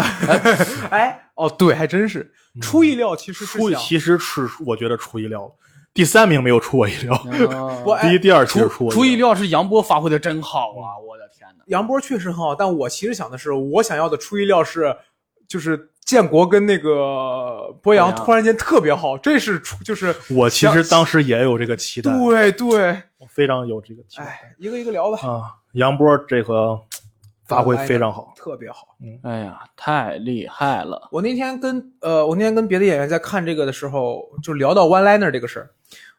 [0.92, 5.52] 哎，哦，对，还真是出意料，其实是出想其实是我觉得出意料了，
[5.94, 7.18] 第三名没有出我意料，
[8.02, 9.16] 第一、第二其实出出意。
[9.16, 10.98] 料是杨波发挥的真好啊！
[11.08, 11.30] 我的
[11.68, 14.96] 杨波确实很好，但我其实想的是，我想要的出意料是，
[15.48, 25.56] 就是建国跟那个博洋突然间特别好，这是出就是我其实当时也有这个期待，对对，我非常有这个期待哎，一个一个聊吧，啊。
[25.74, 26.78] 杨波这个
[27.46, 28.96] 发挥非常好，特别好。
[29.24, 31.08] 哎呀，太厉害了！
[31.12, 35.70] 我那天跟呃，我那天跟别的演员在看这个的时候，就聊到 one liner 这个事儿。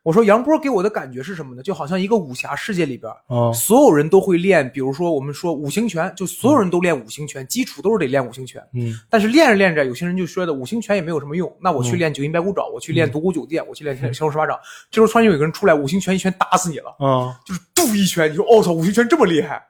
[0.03, 1.63] 我说杨波给我的感觉是什么呢？
[1.63, 8.61] 就好像一个武侠世界里边，嗯所有人都会练，比如说我们说五行拳，就所有人都练五行拳，基础都是得练五行拳。
[8.75, 14.59] 嗯但是练着练着，有些人就说的五行拳也没有什么用，那我去嗯练九阴白骨爪，我去练独孤九剑，我去练降龙十八掌。
[14.91, 19.63] 这时候突然有一个人出来，五行拳一拳打死你了，啊就是嘟一拳，你说哦操，五行拳这么厉害。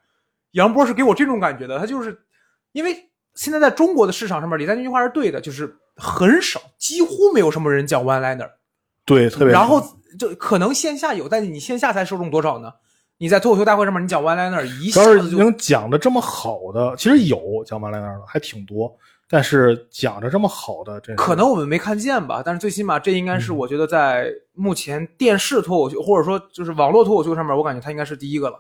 [0.53, 2.19] 杨波是给我这种感觉的，他就是
[2.73, 2.97] 因为
[3.35, 8.49] 现在在中国的市场上面，李诞那句话是对的，就是很少，几乎没有什么人讲 one liner，
[9.05, 9.83] 对，特别然后
[10.19, 12.73] 就可能线下有，但是你线下才受众多少呢？
[13.19, 18.93] 你在脱口秀大会上面你讲 one liner 一主要是下子就能讲的这么好的，其实有讲 one liner 的还挺多，
[19.29, 28.59] 但是讲的这么好的，这可能我们没看见吧，但是最起码这应该是我觉得在目前电视脱口秀或者说就是网络脱口秀上面，我感觉他应该是第一个了，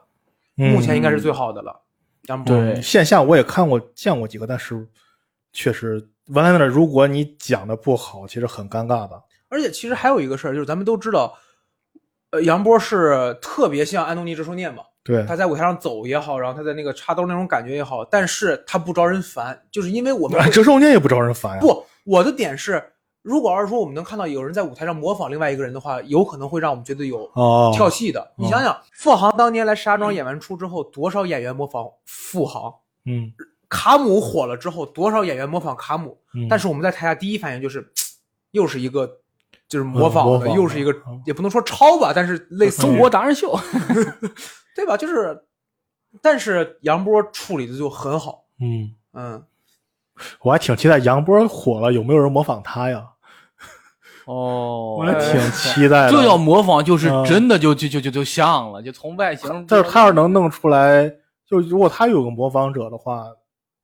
[0.55, 1.81] 目前应该是最好的了。
[2.47, 4.87] 对嗯线下我也看过见过几个，但是
[5.53, 9.21] 确实 one liner，如果你讲的不好，其实很尴尬的。
[9.53, 11.37] 而且其实还有一个事儿，就是咱们都知道，
[12.31, 21.61] 呃，杨波是特别像安东尼·折寿念嘛，对他在舞台上走也好，然后他在那个插兜那种感觉也好，但是他不招人烦，就是因为我们会折寿念也不招人烦呀。
[21.61, 22.83] 不，我的点是，
[23.21, 28.33] 如果要是说我们能看到有人在舞台上模仿另外一个人的话，有可能会让我们觉得有哦，跳戏的。
[28.37, 32.73] 你想想，付航当年来石家庄演完出之后，多少演员模仿傅航？
[33.05, 33.31] 嗯，
[33.69, 36.19] 卡姆火了之后，多少演员模仿卡姆？
[36.35, 37.93] 嗯但是我们在台下第一反应就是，
[38.53, 39.19] 又是一个
[39.72, 43.58] 就是模仿的，嗯仿又是一个嗯也不能说抄吧，但是类似中国达人秀，
[44.76, 44.98] 对吧？
[44.98, 45.44] 就是，
[46.20, 49.42] 但是杨波处理的就很好，嗯，嗯，
[50.42, 53.08] 我还挺期待杨波火了，有没有人模仿他呀？
[54.26, 56.11] 哦我还挺期待的。
[56.12, 59.64] 这要模仿，就是嗯真的就就就就就像了，就从外形。
[59.66, 61.11] 但是他要是能弄出来，
[61.48, 63.24] 就如果他有个模仿者的话，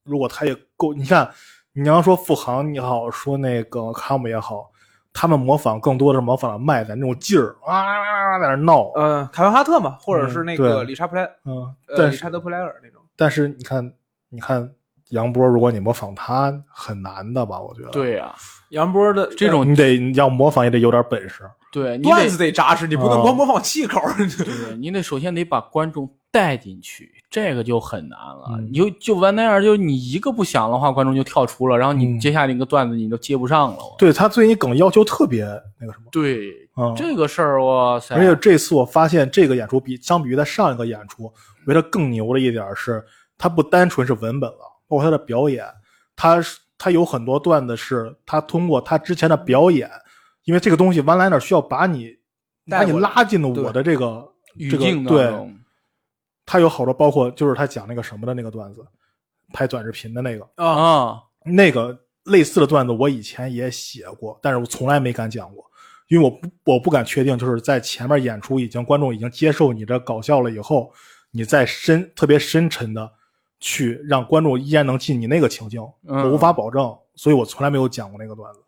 [0.05, 1.29] 如果他也够，你看，
[1.73, 4.71] 你要说付航也好，说那个卡姆也好，
[5.13, 13.01] 他们模仿更多的是模仿了麦的那种劲儿啊，在那闹，呃，凯文哈特嘛，或者是那个理查普莱，嗯，呃，但理查德普莱尔那种。
[13.17, 13.93] 但是你看，
[14.29, 14.71] 你看
[15.11, 17.61] 杨波，如果你模仿他，很难的吧？
[17.61, 18.33] 我觉得，，对呀，
[18.71, 21.43] 杨波的这种你得你要模仿也得有点本事，
[21.73, 24.01] 对你段子得扎实，你不能哦光模仿气口。
[24.17, 28.53] 对你得首先得把观众带进去，这个就很难了。
[28.53, 33.79] 嗯你就就完那样，就你一个不响的话，观众就跳出了，然后你嗯接下来一个段子你都接不上了。
[33.99, 35.45] 对他对你梗要求特别
[35.79, 38.15] 那个什么，对，嗯，这个事儿，哇塞！
[38.15, 41.25] 而且这次我发现这个演出比相比于在上一个演出，
[41.67, 43.05] 我觉得更牛的一点是，
[43.37, 45.65] 他不单纯是文本了，包括他的表演，
[46.17, 49.91] 他是他有很多段子是他通过他之前的表演，
[50.45, 52.17] 因为这个东西 one liner 需要把你
[52.71, 54.33] 把你拉进了我的这个
[54.71, 55.58] 这个语境当对，中，
[56.51, 58.83] 他有好多包括就是他讲那个什么的那个段子，
[59.53, 65.63] 拍短视频的那个，啊，那个类似的段子我以前也写过，但是我从来没敢讲过，
[66.09, 70.91] 因为我不我不敢确定，就是在前面演出已经观众已经接受你的搞笑了以后，
[71.33, 73.13] 你再深特别深沉的
[73.61, 78.61] 去让观众依然能进你那个情境，嗯我无法保证，所以我从来没有讲过那个段子。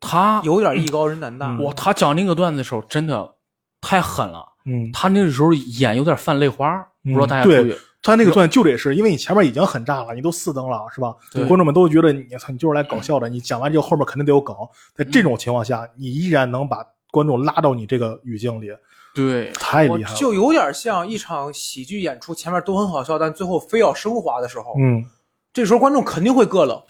[0.00, 1.48] 他有点艺高人胆大。
[1.48, 3.36] 嗯哇，他讲那个段子的时候真的
[3.80, 11.14] 太狠了，嗯，他那个时候眼有点泛泪花，不知道大家对注意他那个段子就得是因为你前面已经很炸了，你都四灯了，是吧？
[11.32, 14.54] 对观众们都觉得你操你就是来搞笑的，你讲完之后后面肯定得有梗，
[14.94, 18.68] 在这种情况下，你依然能把观众拉到你这个语境里，
[19.14, 20.18] 对，太厉害了。
[20.18, 25.04] 就有点像一场喜剧演出，前面都很好笑，但最后非要升华的时候，嗯。
[25.52, 26.82] 这时候观众肯定会膈冷。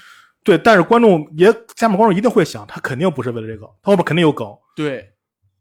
[0.42, 5.12] 对，但是观众也下面观众一定会想，他肯定不是为了这个，他后面肯定有梗，对，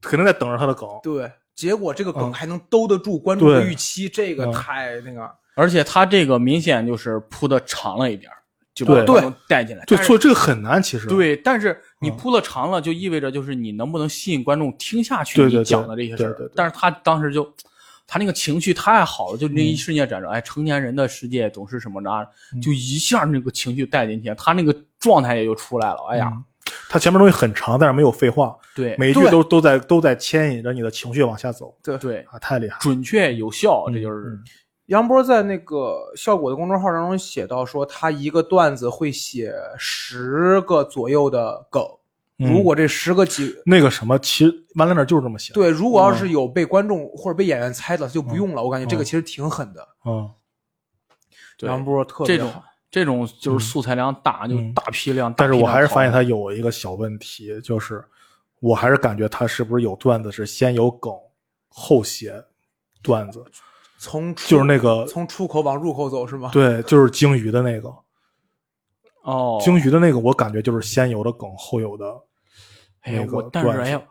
[0.02, 0.88] 肯定在等着他的梗。
[1.04, 5.30] 对，结果这个梗嗯还能兜得住观众的预期，这个嗯太那个。
[5.56, 8.38] 而且他这个明显就是铺的长了一点儿，
[8.74, 9.86] 就把对观众带进来。
[9.86, 11.08] 对，但是所以这个很难，其实。
[11.08, 16.54] 对，但是你嗯铺的长了，就意味着就是你能不能吸引观众听下去对对对你讲的这些事儿对对对。
[16.56, 17.48] 但是他当时就，
[18.08, 22.10] 他那个情绪太好了，就那一嗯瞬间展示，哎，成年人的世界总是什么的，
[22.56, 25.98] 嗯就一下那个情绪带进去，他那个状态也就出来了。
[26.10, 26.34] 哎呀，
[26.94, 32.78] 嗯他前面东西很长，但是没有废话，对每一句都都在都在牵引着你的情绪往下走对，啊，太厉害。
[32.80, 34.44] 准确有效，这嗯就是嗯
[34.88, 41.82] 杨波在那个效果的公众号当中写到说，他一个段子会写十个左右的梗，
[42.38, 45.52] 嗯如果这十个几那个什么，其实完了那就是这么写。
[45.54, 48.62] 对，如果要是有被观众或者被演员猜了，他就不用了。
[48.62, 49.88] 我感觉这个嗯其实挺狠的。
[50.06, 50.30] 嗯，
[51.58, 52.62] 对杨波特别这种好
[52.94, 55.34] 这种就是素材量大，就嗯大批量。
[55.36, 58.06] 但是我还是发现他他有一个小问题，就是
[58.60, 61.12] 我还是感觉他是不是有段子是先有梗
[61.70, 62.40] 后写
[63.02, 63.44] 段子，
[63.98, 66.52] 从就是那个从出口往入口走是吗？
[66.54, 67.92] 对，就是鲸鱼的那个。
[69.24, 72.06] 哦，鲸鱼的那个，我感觉就是先有的梗，后有的
[73.00, 74.02] 哎呀那，个我但是段子哎呀，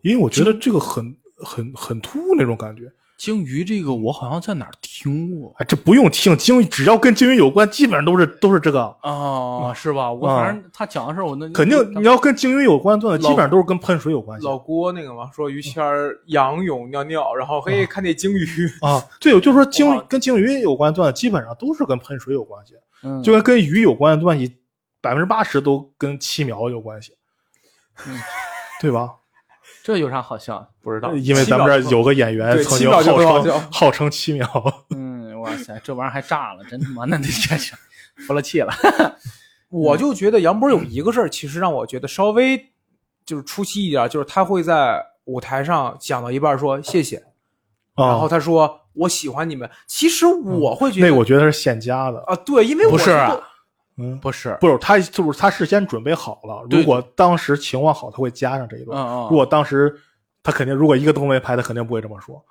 [0.00, 2.90] 因为我觉得这个很很很突兀那种感觉。
[3.16, 5.54] 鲸鱼这个我好像在哪儿听过。
[5.58, 8.84] 哎，这不用听鲸鱼，只要跟鲸鱼有关，基本上都是都是这个。
[9.00, 10.12] 啊，是吧？
[10.12, 14.46] 我啊反正他讲的时候，我那肯定你要跟鲸鱼有关的段子，基本上都是跟喷水有关系。
[14.46, 18.46] 老郭那个嘛，说于谦儿仰泳尿尿，然后嘿看那鲸鱼，
[18.82, 19.02] 啊。
[19.18, 23.22] 对，我就说 鲸跟鲸鱼有关的段子，基本上都是跟喷水有关系，嗯。
[23.22, 24.52] 就跟跟鱼有关的段子，
[25.00, 27.12] 百分之八十都跟七秒有关系，
[28.06, 28.18] 嗯。
[28.80, 29.14] 对吧？
[29.86, 30.68] 这有啥好笑？
[30.82, 31.14] 不知道。
[31.14, 34.48] 因为咱们这儿有个演员对曾经七秒就号很好笑称号称七秒，
[34.90, 37.72] 嗯，哇塞，这玩意儿还炸了，真他妈那得这是
[38.26, 38.72] 服了气了。
[39.70, 42.58] 我就觉得杨波有一个事儿，其实让我觉得稍微
[43.24, 47.22] 就是出戏一点，就是他会在舞台上讲到一半说谢谢，
[47.96, 49.70] 然后啊，他说我喜欢你们。
[49.86, 53.16] 其实我会觉得那我觉得是显加的，啊，对，因为我不是
[53.98, 58.98] 嗯，不是，不是他就是他事先准备好了，如果当时情况好，他会加上这一段。
[58.98, 59.98] 嗯嗯，如果当时
[60.42, 62.44] 他肯定如果一个都没拍，他肯定不会这么说。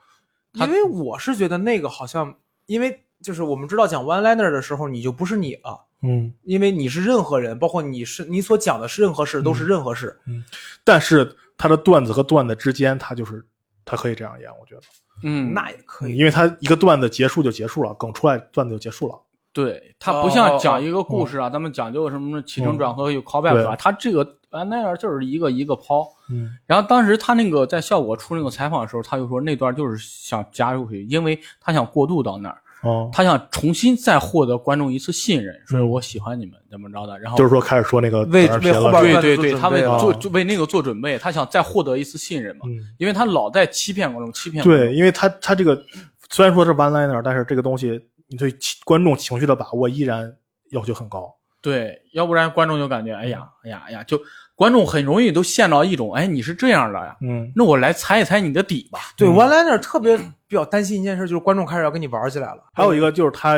[0.53, 2.33] 因为我是觉得那个好像，
[2.65, 10.17] 因为就是我们知道讲 one liner 的时候，你就不是你了，嗯，因为你是任何人，包括你是你所讲的是任何事都是任何事。
[10.25, 10.43] 嗯
[10.83, 13.45] 但是他的段子和段子之间，他就是
[13.83, 14.81] 他可以这样演，我觉得，
[15.23, 16.15] 嗯，那也可以。
[16.15, 19.19] 因为他一个段子结束就结束了，梗出来段子就结束了。
[19.55, 26.05] 对，它哦不像哦讲一个故事啊，咱们讲究什么起承转合有 callback 对啊，它这个啊那样就是一个一个抛。
[26.29, 26.51] 嗯。
[26.65, 44.87] 然后当时他那个在效果出那个采访的时候，他就说那段就是想加入去，因为他想过渡到那儿，哦，他想重新再获得观众一次信任，所以我喜欢你们怎么着的，然后就是说开始说那个为为后边对对对，他为做就为那个做准备，他想再获得一次信任嘛，嗯，因为他老在欺骗观众，欺骗观众。
[44.87, 45.81] 对，因为他他这个
[46.29, 50.35] 虽然说是 one liner，但是这个东西你对情观众情绪的把握依然
[50.71, 51.35] 要求很高。
[51.61, 54.21] 对，要不然观众就感觉哎呀哎呀哎呀，就
[54.53, 58.99] 观众很容易都陷到一种哎你是这样的呀，嗯那我来猜一猜你的底吧。
[59.17, 60.15] 对嗯 one liner 特别
[60.47, 62.63] 比较担心一件事，就是观众开始要跟你玩起来了。
[62.71, 63.57] 还有一个就是他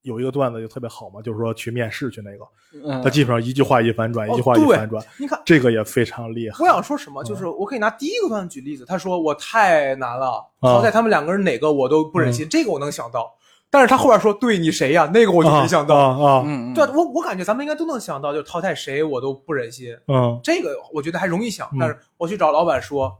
[0.00, 6.66] 有一个段子就特别好嘛，就是说去面试去那个，嗯他基本上一句话一反转，哦一句话一反转，你看，这个也非常厉害我。
[6.66, 8.86] 想说什么，就是我可以拿第一个段子举例子。
[8.86, 13.34] 他说我太难了，啊好在他们两个人哪个我都不忍心，这个我能想到。
[13.70, 15.94] 但是他后边说对你谁呀，那个我就没想到。
[15.94, 19.94] 啊啊，嗯，嗯对，我我感觉咱们应该都能想到，就淘汰谁我都不忍心。
[20.06, 23.12] 嗯这个我觉得还容易想，嗯但是我去找老板说，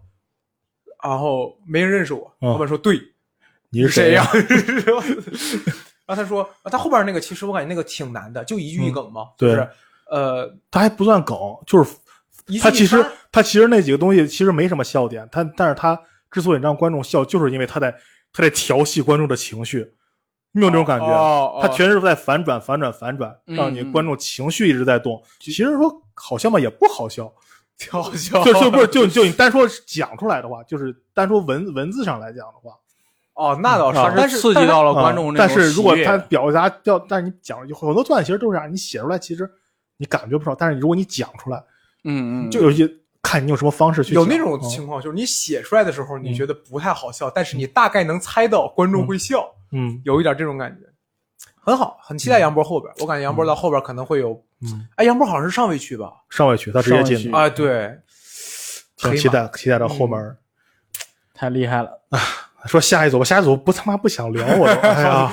[1.04, 2.98] 然后没人认识我，嗯老板说对，
[3.70, 4.30] 你是谁呀呀？？
[6.06, 9.68] 然后他说，啊他后边那个其实我感觉那个挺难的，就一句一梗嘛，对就是
[10.11, 11.94] 呃，他还不算梗，就是
[12.46, 17.94] 一句他其实他其实那几个东西其实没什么笑点，他但是他之所以让观众笑，就是因为他在
[18.32, 19.87] 他在调戏观众的情绪，
[20.52, 21.06] 没有这种感觉？
[21.06, 21.58] 哦哦。
[21.62, 23.92] 他全是在反转反转反转，嗯让你嗯。
[23.92, 25.22] 观众情绪一直在动。
[25.40, 27.32] 其实说好笑嘛，也不好笑，
[27.76, 32.74] 挺好笑，就就不是就就你单说讲出来的话，就是单说文文字上来讲的话，
[33.34, 34.12] 哦，那倒是，啊。
[34.16, 39.48] 但是刺激到了啊观众但是如果他表达掉，但是你讲有很多段子其实都是这样，你写出来其实
[39.96, 41.62] 你感觉不少，但是如果你讲出来，
[42.04, 42.88] 嗯嗯，就有些
[43.22, 50.00] 看你用什么方式去有那种嗯情况，就是你写出来的时候，你觉得不太好笑，但是你大概能猜到观众会笑，嗯。
[50.04, 50.87] 有一点这种感觉，
[51.61, 52.92] 很好，很期待杨波后边。
[53.00, 56.12] 我感觉杨波到后边可能会有，嗯，哎，杨波好像是上位区吧？
[56.31, 57.98] 上位区他直接进的，啊，对，
[58.96, 60.37] 挺期待期待到后面。
[61.35, 61.90] 太厉害了。
[62.66, 65.33] 说下一组吧，下一组不他妈不想聊我都， 哎呀，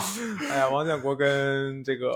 [0.51, 2.11] 哎呀，王建国跟这个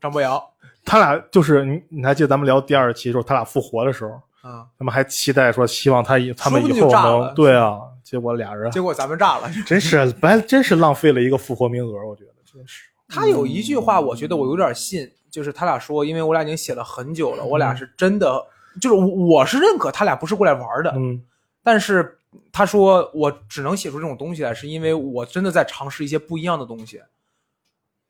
[0.00, 0.42] 张博洋。
[0.82, 9.50] 他俩就是你你还记得咱们聊第二期的时候，他俩复活的时候，啊，他们还期待说希望他以他们以后能对啊，结果俩人结果咱们炸了。
[9.66, 12.84] 真是白真是浪费了一个复活名额，我觉得真是。
[13.08, 18.40] 他有一句话，我觉得我有点信，就是他俩说，因为我俩已经写了很久了，我嗯俩是真的，
[18.80, 21.20] 就是我我是认可他俩不是过来玩的，嗯
[21.62, 22.16] 但是
[22.52, 27.00] 他说我只能写出这种东西来，是因为我真的在尝试一些不一样的东西。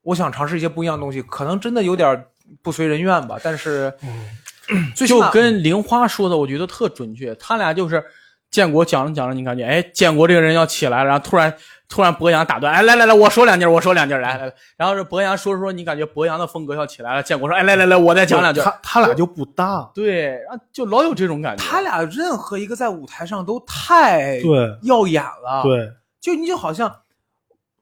[0.03, 2.27] 我想尝试一些不一样的东西，可能真的有点
[2.63, 3.93] 不随人愿吧，但是
[4.95, 7.35] 最起就码跟玲花说的，我觉得特准确。
[7.35, 8.03] 他俩就是
[8.51, 11.55] 建国讲着讲着，你感觉哎，建国这个人要起来了，然后突然
[11.89, 18.61] 突然博洋打断，哎，来来来，我说两句，我说两句，来来来，然后这博洋说着说，你感觉博洋的风格要起来了，建国说，哎，来来来，我再讲两句。
[18.61, 19.91] 他他俩就不搭。
[19.95, 21.65] 对，然后就老有这种感觉。
[21.65, 26.93] 他俩任何一个在舞台上都太对耀眼了。，对，就你就好像，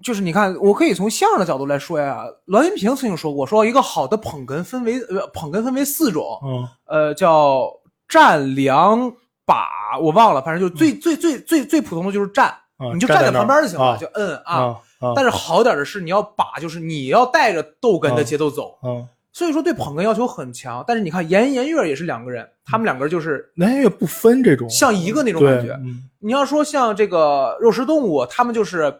[0.02, 2.24] 就是你看，我可以从相声的角度来说呀。
[2.46, 7.70] 栾云平曾经说过，说一个好的捧哏分为呃捧哏分为四种，嗯呃叫
[8.06, 9.12] 站梁
[9.48, 14.76] 把，我忘了，反正就是最、最最最最普通的就是站，嗯你就站在旁边就行了，啊就摁啊。
[15.16, 20.84] 但是好点的是你要把，就是你要带着逗哏的节奏走，嗯，所以说对捧哏要求很强。
[20.86, 25.72] 但是你看严颜悦也是两个人，他们两个人就是严月不分这种，像一个那种感觉。
[25.74, 28.92] 嗯你要说像这个肉食动物，他们就是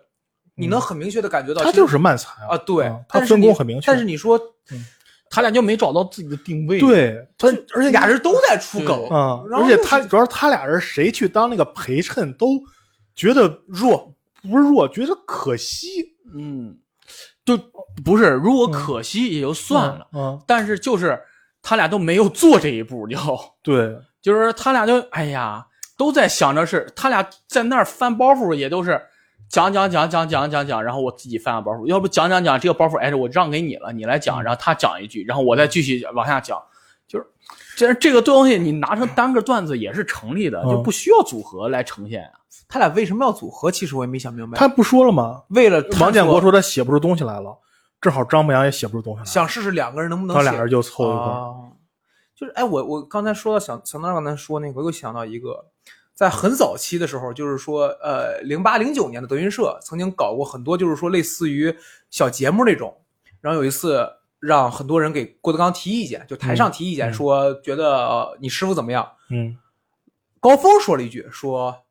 [0.55, 3.87] 你能很明确的感觉到，他就是慢才啊，对嗯，他分工很明确。
[3.89, 4.41] 但是你说
[5.31, 12.59] 他俩就没找到自己的定位。，对，他而且俩人都在出梗，啊，然后而且他主要是他俩人谁去当那个陪衬都
[13.15, 15.87] 觉得弱，不是弱，觉得可惜。
[16.35, 16.77] 嗯，
[17.45, 17.59] 就
[18.05, 21.19] 不是，如果可惜也就算了，嗯，但是就是
[21.63, 23.17] 他俩都没有做这一步，就
[23.63, 25.67] 对，就是他俩就哎呀，
[25.97, 29.01] 都在想着是他俩在那儿翻包袱，也都是
[29.49, 36.63] 讲讲讲讲讲讲讲，然后我自己翻个包袱，要不讲讲讲这个包袱，哎，我让给你了，你来讲，然后他讲一句，然后我再继续往下讲，
[37.07, 37.27] 就是
[37.77, 42.33] 这这个东西你拿成单个段子也是成立的，嗯就不需要组合来呈现啊。
[42.69, 43.71] 他俩为什么要组合？
[43.71, 44.59] 其实我也没想明白。
[44.59, 45.43] 他不说了吗？
[45.49, 47.59] 为了王建国说说他写不出东西来了，
[48.01, 51.31] 正好张博洋也写不出东西来了，想试试两个人能不能写，他俩人就凑一块儿。
[51.31, 51.55] 啊
[52.39, 55.65] 就是哎，我我刚才说到想想到刚才说那个，我又想到一个，
[56.19, 61.73] 在很早期的时候，就是说呃，零八零九年的德云社曾经搞过很多，就是说类似于
[62.11, 62.93] 小节目那种。
[63.41, 64.05] 然后有一次
[64.41, 69.09] 让很多人给郭德纲提意见，就台上提意见，嗯说觉得、呃你师傅怎么样？
[69.31, 69.57] 嗯
[70.41, 71.85] 高峰说了一句说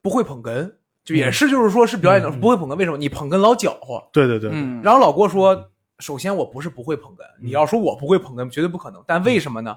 [0.00, 2.96] 不会捧哏，就也是就是说是表演的、不会捧哏，为什么？
[2.96, 4.00] 你捧哏老搅和。
[4.12, 9.02] 对对对，嗯，然后老郭说，首先我不是不会捧哏，你要说我不会捧哏，绝对不可能。
[9.04, 9.76] 但为什么呢？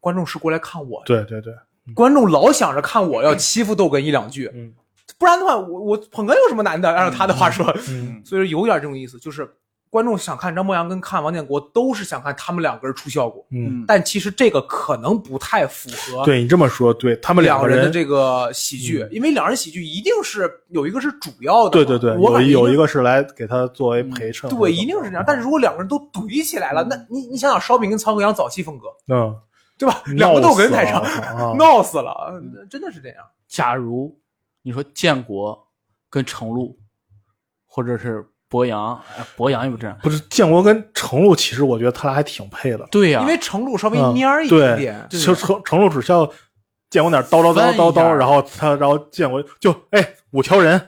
[0.00, 1.54] 观众是过来看我的，对对对，
[1.94, 4.72] 观众老想着看我要欺负逗哏一两句，嗯。
[5.18, 6.88] 不然的话，我我捧哏有什么难的？
[6.88, 8.22] 按照他的话说，嗯。
[8.26, 9.48] 所以说有点这种意思，就是
[9.90, 25.24] 观众想看张博洋跟看王建国都是想看他们两个人出效果，嗯，但其实这个可能不太符合对你这么说，对他们两个人的，这个喜剧，因为两人喜剧一定是有一个是主要的，对对对，有我感觉有一个是来给他作为陪衬，对，一定是这样。
[25.26, 29.34] 但是如果两个人都怼起来了，那你你想想，烧饼跟曹格阳早期风格，嗯，
[29.78, 30.02] 对吧？
[30.16, 31.02] 两个逗哏台上
[31.56, 33.24] 闹死了真的是这样。
[33.46, 34.18] 假如
[34.62, 35.58] 你说建国
[36.10, 36.78] 跟程璐，
[37.66, 46.30] 或者是博洋，哎，博洋也不这样，不是建国跟程璐，其实我觉得他俩还挺配的，对呀、因为程璐稍微嗯蔫儿一点点，就程程璐只需要
[46.90, 50.78] 建国点叨叨叨叨叨，然后他然后建国就哎五条人，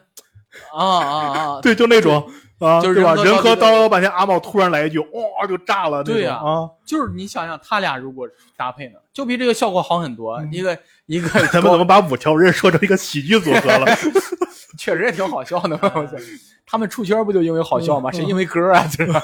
[0.75, 2.29] 啊啊啊， 对，就那种
[2.61, 3.15] 啊，就是对吧？
[3.17, 10.41] 人人和和叨叨半天，阿茂突然来一句，哇，就炸了，对呀啊，就是你想想，他俩如果搭配呢，就比这个效果好很多。
[10.53, 13.87] 一个一个，咱们怎么把五条人说成一个喜剧组合了？
[14.79, 15.79] 确实也挺好笑的？
[15.83, 16.17] 我操，
[16.65, 18.11] 他们出圈不就因为好笑吗？
[18.11, 19.23] 嗯是因为歌啊，就是吧？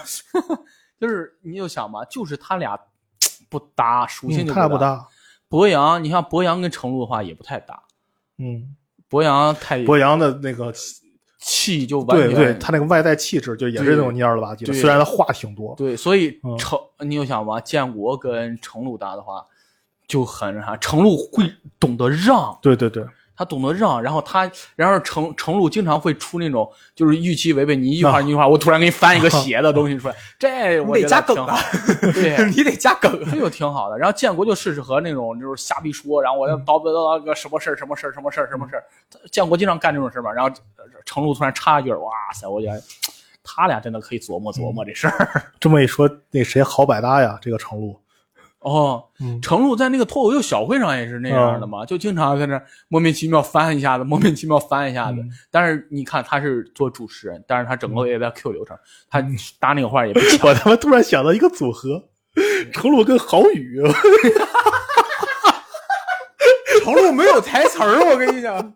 [1.00, 2.78] 就是你就想吧，就是他俩
[3.48, 4.78] 不搭，属性就不。
[4.78, 5.06] 搭，
[5.48, 7.82] 博洋，你像博洋跟程璐的话也不太搭，
[8.38, 8.74] 嗯，
[9.08, 10.72] 博洋太博洋的那个，
[11.38, 19.44] 气就完全对对，他那个外在气质就也是那种蔫了吧唧的，虽然他话挺多，对，所以嗯程，你有想吧，建国跟程璐搭的话
[20.08, 23.04] 就很啥，程璐会懂得让，对对对，
[23.36, 31.58] 他懂得让，然后他，然后程程璐经常会出那种就是预期违背，你一句话啊你一句话，我突然给你翻一个邪的东西出来，这我 得加梗啊，
[32.14, 33.12] 对，你得加梗。
[33.30, 33.98] 这就挺好的。
[33.98, 38.84] 然后建国就适合那种就是瞎逼说，然后我要叨叨叨个什么事儿什么事儿什么事儿什么事儿。
[39.30, 40.32] 建国经常干这种事儿嘛。
[40.32, 42.82] 然后呃程璐突然插一句，哇塞，我觉得
[43.42, 45.42] 他俩真的可以琢磨琢磨这事儿。
[45.60, 47.38] 这么一说，那谁好百搭呀？
[47.40, 47.98] 这个程璐，
[48.66, 55.20] 哦，嗯程璐在那个脱口秀小会上也是那样的嘛，就经常在那莫名其妙翻一下子，莫名其妙翻一下子。
[55.20, 58.76] 嗯但是你看他是做主持人，但是他整个也在 Q 流程，
[59.08, 59.24] 他
[59.60, 60.40] 搭那个话也不强。
[60.50, 62.02] 我他妈突然想到一个组合，
[62.74, 63.80] 程璐跟郝宇，
[66.82, 68.74] 程璐没有台词儿，我跟你讲，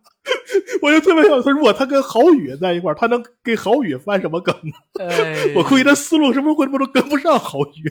[0.82, 5.04] 我就特别想说，如果他跟郝宇在一块儿，他能给郝宇翻什么梗呢？
[5.04, 7.90] 哎我估计他思路是不是会不会跟不上郝宇？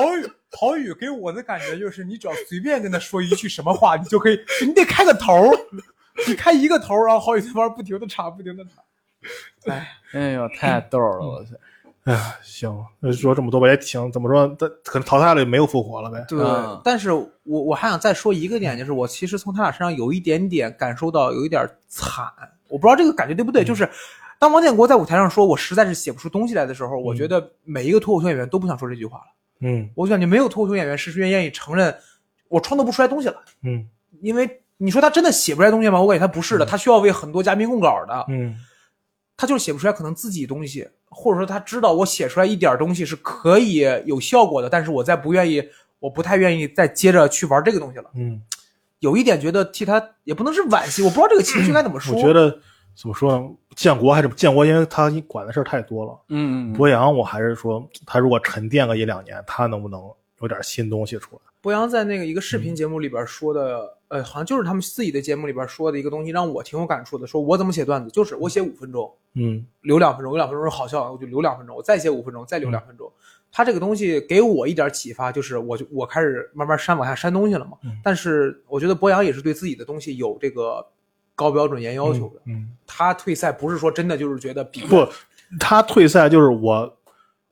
[0.00, 5.58] 郝宇， 郝宇给我的感觉就是，你只要随便跟他说一句什么话，你就可以，你得开个头儿，
[6.26, 8.70] 你开一个头儿，然后郝宇在旁边不停的插，不停的插。
[9.66, 11.50] 哎，哎呦，太逗了，我操！
[12.04, 16.24] 哎呀，行，那说这么多吧，也挺怎么说，他可能淘汰了也没有复活了呗。
[16.26, 22.24] 对，嗯但是我我还想再说一个点，就是我其实从他俩身上有一点点感受到有一点惨，
[22.68, 23.88] 我不知道这个感觉对不对，就是
[24.38, 29.24] 当王建国在舞台上说我实在是写不出东西来的时候，我觉得每一个脱口秀演员都不想说这句话了。
[29.60, 31.94] 嗯我感觉没有脱口秀演员是愿意承认
[32.48, 33.86] 我创作不出来东西了，嗯
[34.20, 36.00] 因为你说他真的写不出来东西吗？
[36.00, 38.56] 我感觉他不是的，他需要为很多嘉宾供稿的，嗯
[39.36, 45.62] 他就是写不出来可能自己东西，或者说他知道我写出来一点东西是可以有效果的，但是我再不愿意，
[45.98, 48.10] 我不太愿意再接着去玩这个东西了。
[48.14, 48.42] 嗯，
[48.98, 52.14] 有一点觉得替他也不能是惋惜，我不知道这个情绪该怎么说。
[52.14, 52.50] 我觉得
[52.94, 53.48] 怎么说呢？
[53.76, 56.18] 建国还是建国，因为他管的事儿太多了。
[56.28, 60.02] 嗯嗯，博洋，我还是说他如果沉淀个一两年，他能不能
[60.40, 61.42] 有点新东西出来？
[61.62, 67.26] 博洋在那个一个视频节目里边说的，呃，好像就是他们自己的节目里边说的一个东西，让我挺有感触的。
[67.26, 73.10] 说我怎么写段子，就是我写五分钟，嗯留两分钟，有两分钟是好笑，我就留两分钟，我再写五分钟，再留两分钟。
[73.52, 77.72] 他这个东西给我一点启发，就是我就我开始慢慢删往下删东西了嘛。
[77.84, 80.86] 嗯但是我觉得博洋也是对自己的东西有这个
[81.40, 82.42] 高标准、严要求的。
[82.44, 85.08] 嗯，他退赛不是说真的就是觉得比不，
[85.58, 86.98] 他退赛就是我，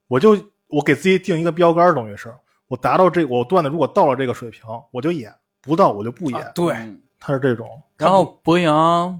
[0.08, 0.36] 我就
[0.66, 2.30] 我给自己定一个标杆，等于是
[2.66, 5.32] 我达到这我段子如果到了这个水平，我就演；
[5.62, 6.38] 不到我就不演。
[6.38, 7.66] 啊对，嗯他是这种。
[7.96, 9.18] 然后博洋，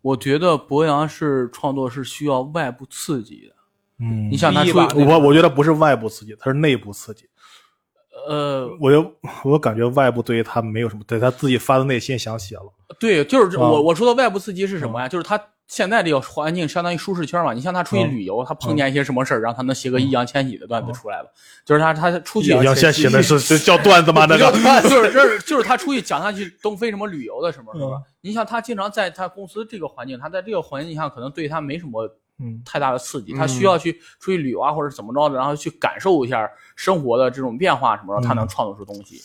[0.00, 3.54] 我觉得博洋是创作是需要外部刺激的。
[3.98, 4.64] 嗯你像他
[4.94, 7.28] 我我觉得不是外部刺激，他是内部刺激。
[8.28, 9.12] 呃，我就
[9.44, 12.72] 我感觉外部对于他没有什么，对他自己发自内心想写了。
[13.00, 15.08] 对，就是我我说的外部刺激是什么呀？
[15.08, 17.54] 就是他现在这个环境相当于舒适圈嘛。
[17.54, 21.32] 你像他出去嗯旅游，他碰见一些什么事儿，然后他能写个易烊千玺的段子出来了。
[21.64, 24.26] 就是他他出去易烊千玺那是是叫段子吗？
[24.28, 24.52] 那个
[24.88, 28.02] 就是就是就是他出去讲他去东非什么旅游的什么，什么嗯？
[28.20, 32.06] 你像他经常在他公司这个环境，他在这个环境下可能对他没什么
[32.38, 39.20] 嗯太大的刺激，嗯他需要去出去旅游啊，或者怎么着的，然后去感受一下生活的这种变化什么的，他能创作出东西。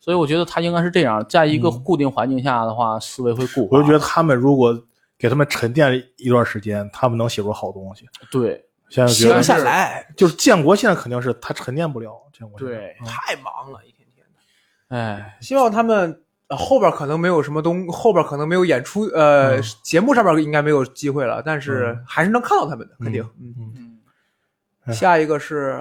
[0.00, 3.76] 所以我觉得他应该是这样，在一个固定环境下的话，思维会固化。
[3.76, 4.76] 我就觉得他们如果
[5.16, 8.04] 给他们沉淀一段时间，他们能写出好东西。
[8.30, 12.12] 对现在觉得写不下来，就是建国现在肯定是他沉淀不了。
[12.32, 14.96] 建国现在对嗯太忙了，一天天的。
[14.96, 16.16] 哎，希望他们、呃、
[16.56, 23.22] 后边可能没有什么东，后边可能没有演出，呃，嗯节目上面应该没有机会了，但是嗯还是能看到他们的，肯定。
[23.40, 23.98] 嗯，嗯，嗯，
[24.84, 25.78] 哎下一个是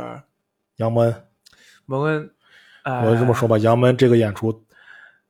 [0.77, 1.13] 杨门，
[1.85, 2.29] 蒙恩，
[2.83, 4.63] 呃、我这么说吧，杨门这个演出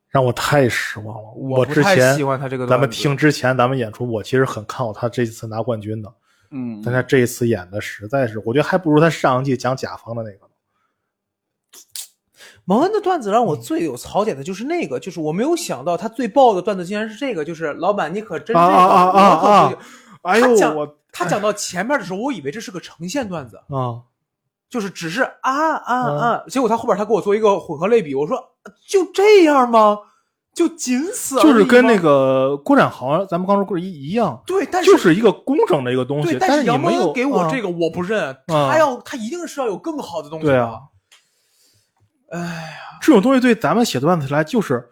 [0.08, 1.30] 让我太失望了。
[1.34, 6.12] 我不太之前喜欢他这个咱们听之前咱们演出，我其实很看好他这次拿冠军的，
[6.50, 10.51] 嗯，但他这一次演的实在是，我觉得还不如他上一季讲甲方的那个呢。
[12.64, 19.84] 蒙恩的段子让我最有槽点的就是那个，就是我没有想到他最爆的段子竟然是这个，就是老板你可真这个，啊啊啊啊我可不啊
[20.22, 24.02] 哎呦他讲我他讲到前面的时候，我以为这是个呈现段子，啊，
[24.70, 28.38] 就是只是啊啊嗯啊，结果他后边他给我做一个混合类比，我说
[28.88, 29.98] 就这样吗？
[30.54, 40.44] 就仅此就是跟那个郭展豪，咱们刚说过一一样，对，但是就是一个工整的一个东西，对，但是你杨蒙没有恩给我这个，我不认，啊他要他一定是要有更好的东西。
[40.44, 40.78] 对啊，
[42.32, 44.88] 哎呀，这种东西对咱们写段子来就是，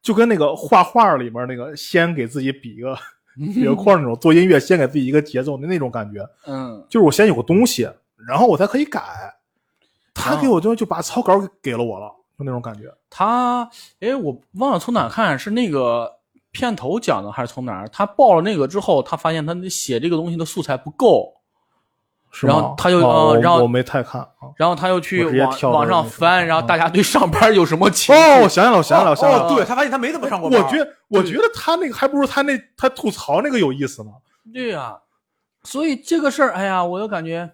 [0.00, 2.96] 就跟那个画画里面那个先给自己比一个
[3.54, 7.88] 比个框那种，做音乐先给自己一个节奏的那种感觉，嗯，就是我先有个东西，
[8.26, 9.02] 然后我才可以改。
[10.14, 12.92] 他啊给我就就把草稿给给了我了，就那种感觉。
[13.08, 13.70] 他，
[14.00, 16.10] 哎，我忘了从哪看，是那个
[16.50, 17.88] 片头讲的还是从哪儿？
[17.90, 21.32] 他报了那个之后，他发现他写这个东西的素材不够，
[22.42, 24.48] 然后他就哦我呃然后我没太看啊。
[24.56, 28.20] 然后他又去网网上翻，然后大家对上班有什么情绪？
[28.20, 29.48] 哦，我想起来了，我想起来了，我想起来了。
[29.48, 30.62] 哦，对他发现他没怎么上过班。
[30.62, 34.10] 我觉得，我觉得他那个还不如他那他吐槽那个有意思呢。
[34.52, 34.96] 对呀、
[35.62, 37.50] 所以这个事儿，哎呀，我就感觉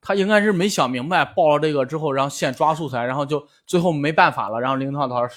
[0.00, 5.30] 他应该是没想明白，报了这个之后，然后现抓素材，然后就最后没办法了，然后领导导嗯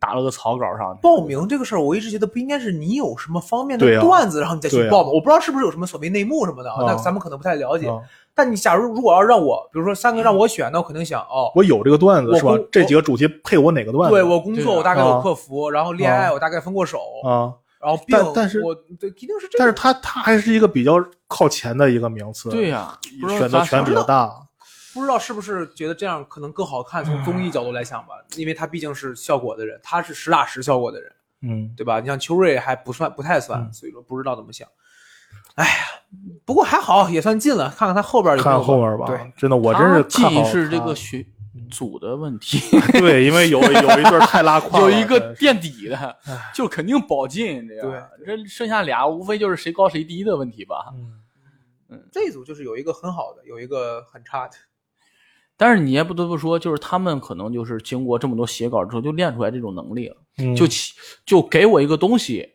[0.00, 0.96] 打了个草稿上。
[1.02, 5.10] 报名这个事儿，我一直觉得不应该是你有什么方面的段子，然后你再去报吗？
[5.10, 7.88] 我不知道是不是有什么所谓内幕什么的，啊那咱们可能不太了解。
[7.88, 7.98] 啊
[8.36, 12.58] 但你假如如果要让我，比如说三个让我选，那我肯定想哦，我有这个段子是吧？
[12.72, 14.16] 这几个主题配我哪个段子？
[14.16, 19.58] 对我工作我大概有啊客服，然后恋爱啊我大概分过手，啊，然后病但但是我对一定是这个。
[19.58, 20.94] 但是他他还是一个比较
[21.28, 22.98] 靠前的一个名次，对呀、
[23.38, 24.32] 选择权比较大。
[24.94, 27.04] 不知道是不是觉得这样可能更好看？
[27.04, 31.98] 从综艺角度来讲吧，因为他毕竟是效果的人，他是实打实效果的人，嗯，对吧？
[32.00, 34.68] 你像邱瑞还不算，不太算，嗯所以说不知道怎么想。
[35.56, 35.70] 哎呀，
[36.44, 37.68] 不过还好，也算进了。
[37.76, 39.06] 看看他后边有没有看后面吧。
[39.06, 41.24] 对，真的，我真是他看好进是这个学
[41.70, 42.58] 组的问题，
[42.98, 46.16] 对，因为有有一对太拉胯了，有一个垫底的，
[46.54, 47.66] 就肯定保进。
[47.68, 50.92] 这样，这剩下俩无非就是谁高谁低的问题吧。
[50.96, 51.20] 嗯
[52.10, 54.56] 这一组就是有一个很好的，有一个很差的。
[55.56, 60.16] 但是你也不得不说，就是他们可能就是经过这么多写稿之后，就练出来这种能力了。
[60.38, 60.94] 嗯就起
[61.24, 62.54] 就给我一个东西，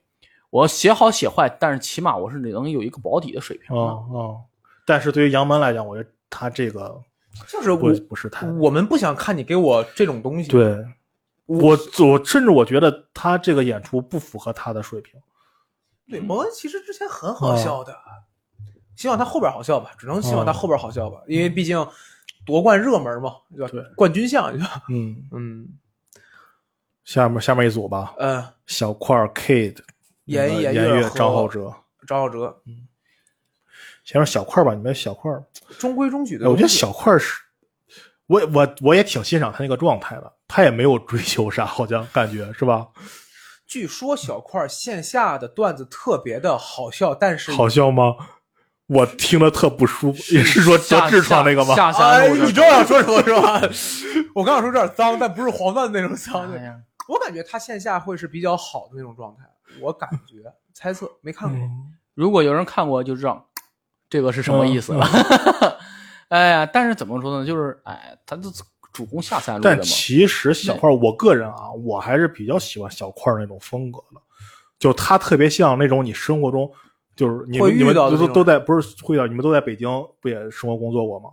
[0.50, 3.82] 我写好写坏，但是起码我是能有一个保底的水平的。
[3.82, 4.42] 哦哦，
[4.86, 7.02] 但是对于杨门来讲，我觉得他这个
[7.40, 10.86] 不就是不不是太我们不想看你给我这种东西。，对。
[11.46, 15.20] 我我甚至我觉得他这个演出不符合他的水平。
[16.08, 17.92] 对，蒙恩其实之前很好笑的，
[18.96, 21.84] 希望他后边好笑吧，只能希望他后边好笑吧，因为毕竟
[22.50, 23.68] 夺冠热门嘛，对吧？
[23.72, 24.82] 对冠军相，对吧？
[24.90, 25.68] 嗯，嗯
[27.04, 29.78] 下面下面一组吧，嗯，小块 Kid，
[30.26, 31.72] 严那个严和严张浩哲。
[32.08, 32.88] 张浩哲嗯
[34.04, 35.32] 先说小块吧，你们小块，
[35.78, 37.40] 中规中矩的哎我觉得，小块是，
[38.26, 42.88] 我我我也挺欣赏他那个状态的，他也没有追求啥，好像感觉是吧？
[43.68, 48.16] 据说小块线下的段子特别的好笑，但是好笑吗？
[48.90, 51.76] 我听着特不舒服，也是说得痔疮那个吗？
[51.76, 53.62] 下下哎，你知道我想说什么是吧？
[54.34, 56.52] 我刚想说有点脏，但不是黄段那种脏。
[56.52, 56.76] 哎呀
[57.08, 59.44] 我感觉他线下会是比较好的那种状态，
[59.82, 61.58] 我感觉猜测没看过。
[61.60, 63.48] 嗯如果有人看过就知道
[64.10, 65.08] 这个是什么意思了。
[66.28, 67.46] 哎呀，但是怎么说呢？
[67.46, 68.50] 就是哎，他这
[68.92, 69.82] 主攻下三路的但。
[69.82, 74.22] 其实小块儿，我个人啊，我还是比较喜欢小块儿那种风格的，
[74.78, 76.70] 就他特别像那种你生活中
[77.20, 79.90] 就是你们你们都都都在不是会遇到你们都在北京
[80.22, 81.30] 不也生活工作过吗？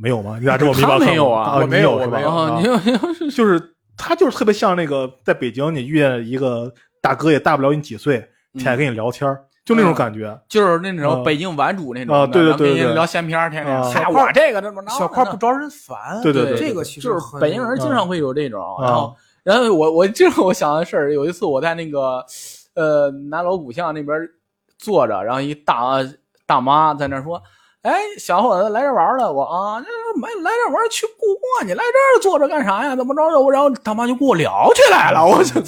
[0.00, 0.36] 没有吗？
[0.38, 2.12] 你俩这么迷他茫没有啊你我没有是吧？
[2.12, 3.60] 我没有啊，啊你有 就是
[3.96, 6.72] 他就是特别像那个在北京你遇见一个
[7.02, 8.18] 大哥也大不了你几岁，
[8.54, 10.38] 天天跟你聊天儿，就那种感觉。
[10.48, 22.24] 就是那种啊北京玩主那种啊对对跟对聊闲篇儿，天天小块儿我这个这么着小块不招人烦，对对对这个其实就是北京人经常会有这种，啊然后然后我我 这个我想的事儿，有一次我在那个
[22.74, 24.18] 呃南锣鼓巷那边
[24.80, 25.98] 坐着，然后一大
[26.46, 27.40] 大妈在那说。
[27.82, 29.86] 哎，小伙子来这玩了，我啊，这
[30.20, 32.94] 没来这玩去故宫，你来这儿坐着干啥呀？
[32.94, 33.40] 怎么着的？
[33.40, 35.58] 我然后大妈就跟我聊起来了，我就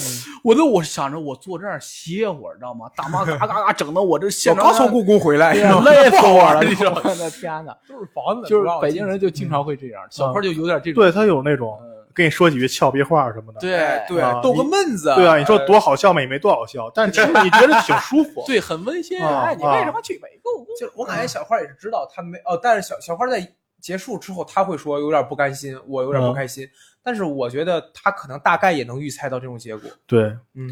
[0.45, 2.85] 我都我想着我坐这儿歇会儿，知道吗？
[2.95, 7.01] 大妈嘎嘎嘎整的我这现场我刚从故宫回来，累死我了，你知道吗？
[7.03, 7.75] 我的 天哪！
[7.89, 11.03] 都是房子，就是北京人就经常会这样，小块就有点这种。
[11.03, 13.61] 对他有那种嗯跟你说几句俏皮话什么的。
[13.61, 16.21] 对哎对啊，逗个闷子，对啊，你说哎多好笑吗？
[16.21, 18.45] 也没多好笑，但其实你觉得挺舒服。
[18.49, 19.23] 对，很温馨。
[19.23, 20.75] 啊哎，你为什么去北故宫？
[20.79, 23.47] 就我感觉小花也是知道他没哦，但是小小花在
[23.81, 26.69] 结束之后，他会说有点不甘心，我有点不开心。
[27.03, 29.91] 但是我觉得他可能大概也能预猜到这种结果。
[30.07, 30.71] 对，嗯，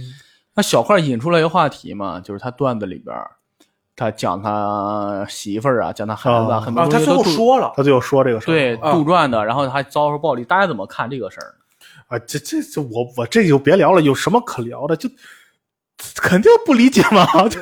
[0.55, 3.30] 那小块引出来一个话题嘛，就是他段子里边儿，
[4.01, 11.53] 他讲他媳妇儿啊，讲他孩子啊，啊很多啊，他最后东西都说了，他最后说这个事儿对啊杜撰的，然后还遭受暴力，大家怎么看这个事儿？
[12.09, 14.97] 啊，这这这我我这就别聊了，有什么可聊的？
[14.97, 15.07] 就
[16.15, 17.61] 肯定不理解嘛， 就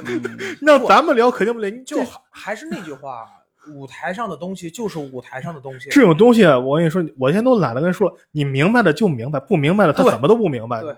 [0.61, 1.82] 让咱们聊肯定不理解。
[1.84, 3.26] 就还还是那句话，
[3.74, 5.91] 舞台上的东西就是舞台上的东西。
[5.91, 10.80] 这种东西，我跟你说，我现在都懒得跟你说，你明白的就明白，不明白的他怎么都不明白。
[10.82, 10.95] 对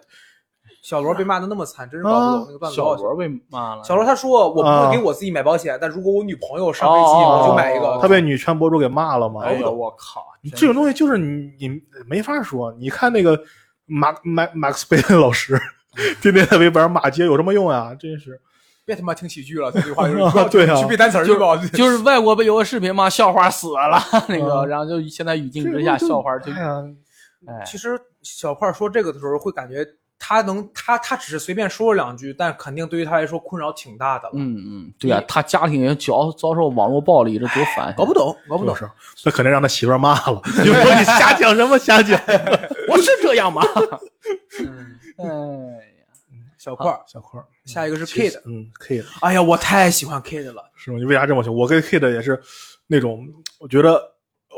[0.82, 2.76] 小罗被骂的那么惨，真是搞不懂那个段子。
[2.76, 9.42] 小罗被骂了，小罗他说：“我不啊会给我自己买保险，但如果我女朋友上飞机，哦我就买一个。”他被女权博主给骂了嘛？
[9.42, 10.24] 哎呦我靠，
[10.54, 12.72] 这种东西就是你你没法说。
[12.78, 13.38] 你看那个
[13.86, 15.60] 马马马克思贝恩老师，
[16.22, 17.94] 天天在微博上骂街，有什么用啊？
[17.94, 18.40] 真是。
[18.86, 21.56] 别他妈听喜剧了，这句话就是啊对啊去背单词儿去吧。
[21.74, 23.08] 就是外国不有个视频嘛？
[23.08, 26.50] 笑话死了，那个，嗯然后就现在语境之下，笑话就
[27.46, 29.86] 哎，其实小块说这个的时候，会感觉
[30.22, 34.34] 他能他他只是随便说了两句，但肯定对于他来说困扰挺大的了。
[34.36, 37.92] 嗯嗯，对啊，他家庭也遭遭受网络暴力，这多烦！
[37.96, 38.76] 搞不懂，搞不懂。
[38.76, 38.88] 是，
[39.24, 42.20] 那肯定让他媳妇骂了，就说你瞎讲什么瞎讲。
[42.86, 43.62] 我是这样吗？
[45.18, 46.04] 嗯，哎呀，
[46.58, 48.38] 小块儿，小块儿，下一个是 Kid。
[48.44, 50.70] 嗯，Kid 哎呀，我太喜欢 Kid 了。
[50.76, 50.98] 是吗？
[50.98, 51.56] 你为啥这么喜欢？
[51.58, 52.40] 我跟 Kid 也是
[52.86, 53.26] 那种，
[53.58, 54.00] 我觉得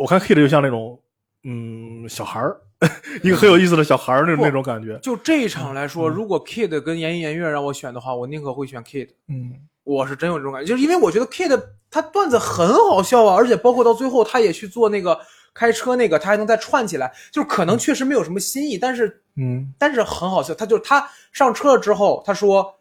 [0.01, 1.01] 我看 Kid 就像那种
[1.45, 2.61] 嗯小孩儿，
[3.23, 4.99] 一个很有意思的小孩儿那种那种感觉。
[5.03, 9.09] 就这一场来说，如果 Kid 跟言言月让我选的话，我宁可会选 Kid。
[9.29, 9.53] 嗯，
[9.85, 11.61] 我是真有这种感觉，就是因为我觉得 Kid
[11.91, 15.19] 他段子很好笑啊，而且包括到最后他也去做那个
[15.55, 20.55] 开车那个，他还能再串起来，就是可能确实没有什么新意，但是嗯但是很好笑。
[20.55, 22.75] 他就是他上车了之后，他说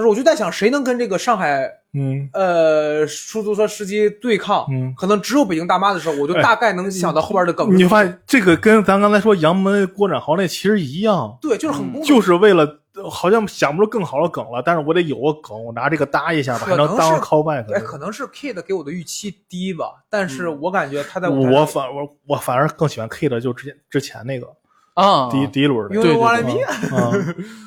[0.00, 7.76] 他说我就在想谁能跟这个上海嗯呃出租车司机对抗，嗯，可能只有北京大妈的时候，我就哎大概能想到后边的梗。
[7.76, 12.78] 你发现这个跟咱刚才说杨门郭展豪那其实一样，对，就是很就是为了
[13.10, 17.72] 好像想不出更好的梗了，但是我得有个梗，我拿这个搭一下吧，可能还能当 callback。
[17.74, 24.46] 哎，可能是 Kid 给我的预期低吧，但是我感觉他在我反我我反而更喜欢 Kid，就之前之前那个
[24.94, 25.94] 啊，第一第一轮的。
[25.94, 26.24] 对对对为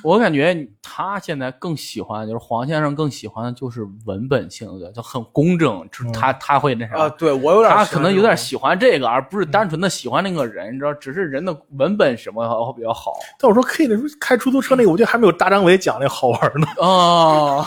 [0.03, 13.13] 我感觉他现在更喜欢，就是黄先生更喜欢的就是文本性的，就很工整，就是他他会那啥啊，对我有点他可能有点喜欢这个，而不是单纯的喜欢那个人，你知道，只是人的文本什么比较好。
[13.39, 16.67] 但我说 K 的时候开出租车那个，我觉得还没有大张伟讲那个好玩呢。
[16.77, 17.65] 哦。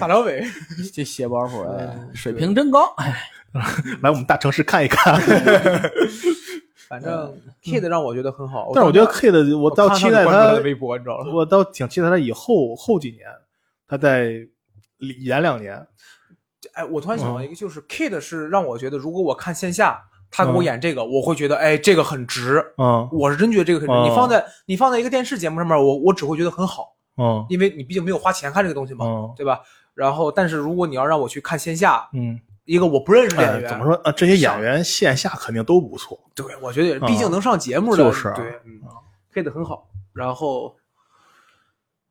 [0.00, 0.44] 大张伟，
[0.94, 3.28] 这写包袱，哎，水平真高，哎，
[4.00, 5.20] 来我们大城市看一看。
[6.92, 11.32] 反正 Kid 让我觉得很好，但是我觉得 Kid，我倒看期待他微博，你知道吗。
[11.32, 13.26] 我倒挺期待他以后后几年，
[13.88, 14.32] 他再
[15.24, 15.86] 演两年。
[16.74, 22.62] 哎，我突然嗯想到一个，就是 Kid 是让我觉得，如果我看线下，他给我演这个，我会觉得，哎，这个很值。
[22.76, 23.94] 嗯我是真觉得这个很值。
[23.94, 29.62] 嗯你放在你放在一个电视节目上面，我我只会觉得很好，嗯因为你毕竟没有花钱看这个东西嘛，嗯对吧？
[29.94, 33.94] 然后，但是如果你要让我去看线下，嗯，一个我不认识的演哎，员，怎么说？
[34.04, 36.18] 呃，这些演员线下肯定都不错。
[36.34, 38.80] 对，我觉得毕竟能上节目的，就是啊对，嗯
[39.34, 39.88] ，Kid 很好。
[40.12, 40.76] 然后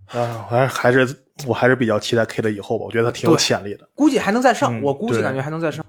[0.08, 3.88] 啊，我还还是我还是比较期待 K 的以后吧，我觉得他挺有潜力的。
[3.96, 5.86] 估计还能再上，嗯我估计感觉还能再上。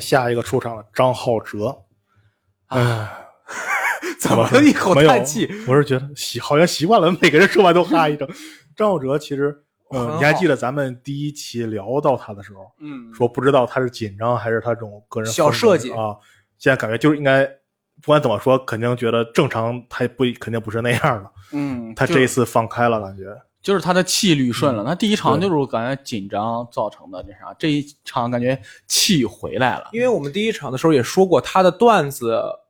[0.00, 1.84] 下一个出场了，张浩哲。
[2.66, 3.08] 哎，
[4.18, 4.62] 怎么了？
[4.62, 5.48] 一口叹气。
[5.66, 8.28] 我是觉得习好像习惯了，每个人说完都哈一声。
[8.74, 16.16] 张浩哲其实，呃，你还记得咱们第一期聊到他的时候，嗯说不知道他是紧张还是他这种个人小设计啊？
[16.58, 17.44] 现在感觉就是应该，
[18.02, 21.30] 不管怎么说，肯定觉得正常，他不肯定不是那样的。
[21.52, 23.24] 嗯，他这一次放开了，感觉
[23.62, 24.84] 就是他的气捋顺了。
[24.84, 29.88] 他第一场就是感觉紧张造成的那啥，这一场感觉气回来了。
[29.92, 32.65] 因为我们第一场的时候也说过，他的段子嗯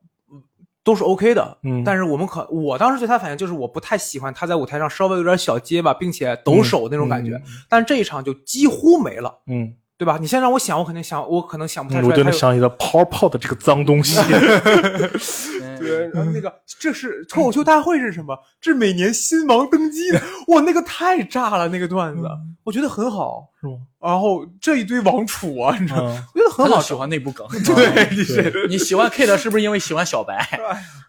[0.87, 1.83] 都是 OK 的，嗯。
[1.83, 7.43] 但是我们可我当时对他反应就是我不太喜欢他在舞台上稍微有点小结巴，并且抖手那种感觉，嗯。
[7.67, 10.17] 但这一场就几乎没了，嗯，对吧？
[10.21, 12.31] 你现在让我想，我肯定想，我可能想不太出我就来他有。
[12.31, 14.19] 能想起了泡泡的这个脏东西。
[14.19, 18.37] 嗯 对，然后那个这是脱口秀大会是什么？
[18.59, 22.27] 这是每年新王登基的，哇，那个太炸了，那个段子，
[22.63, 23.47] 我觉得很好。
[23.61, 23.73] 是吗？
[23.99, 26.11] 然后这一堆王储啊，你知道吗？
[26.15, 27.45] 嗯，我觉得很好喜欢内部梗。
[27.65, 30.35] 对，你是你喜欢 Kate 是不是因为喜欢小白？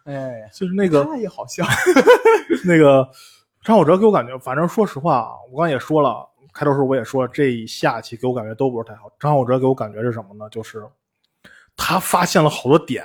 [0.04, 1.64] 哎，就是那个他也好笑。
[2.64, 3.06] 那个
[3.64, 9.10] 张小哲给我感觉，反正说实话啊，我刚才也说了，开头时候我也说，这一下棋给我感觉都不是太好。
[9.20, 10.48] 张浩哲给我感觉是什么呢？
[10.50, 10.84] 就是
[11.76, 13.04] 他发现了好多点，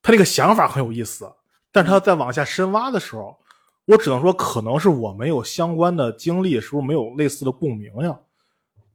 [0.00, 1.30] 他那个想法很有意思，
[1.70, 3.38] 但是他在往下深挖的时候，
[3.84, 8.18] 我只能说可能是我没有相关的经历，是不是没有类似的共鸣呀？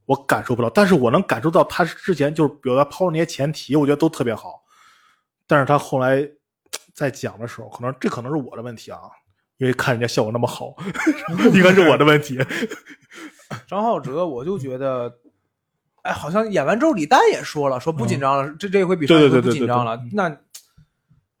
[0.06, 4.62] 我感受不到，但是我能感受到他之前就是，比如他抛的那些前提，我觉得都特别好，
[5.46, 6.26] 但是他后来
[6.94, 8.98] 在讲的时候，可能这可能是我的问题啊，
[9.58, 10.74] 因为看人家效果那么好，
[11.52, 12.38] 应该是我的问题。
[13.66, 15.12] 张浩哲，我就觉得，
[16.02, 20.10] 哎，好像演完之后李诞也说了，说不紧张了，这这回比上一回不紧张了对对。
[20.14, 20.24] 那，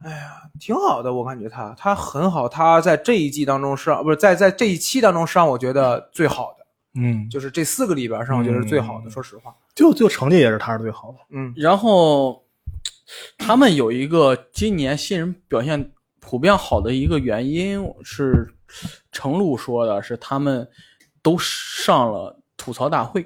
[0.00, 6.66] 哎呀，挺好的，我感觉他他很好，他在这一季当中是不是在在这一期当中是让我觉得最好的，
[7.00, 9.08] 嗯，就是这四个里边是让我觉得是最好的。
[9.08, 11.18] 嗯说实话，就就成绩也是他是最好的。
[11.30, 12.44] 嗯，然后
[13.36, 18.54] 他们有一个今年新人表现普遍好的一个原因是，
[19.12, 20.68] 程璐说的是他们
[21.28, 23.22] 都上了吐槽大会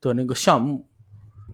[0.00, 0.86] 的那个项目，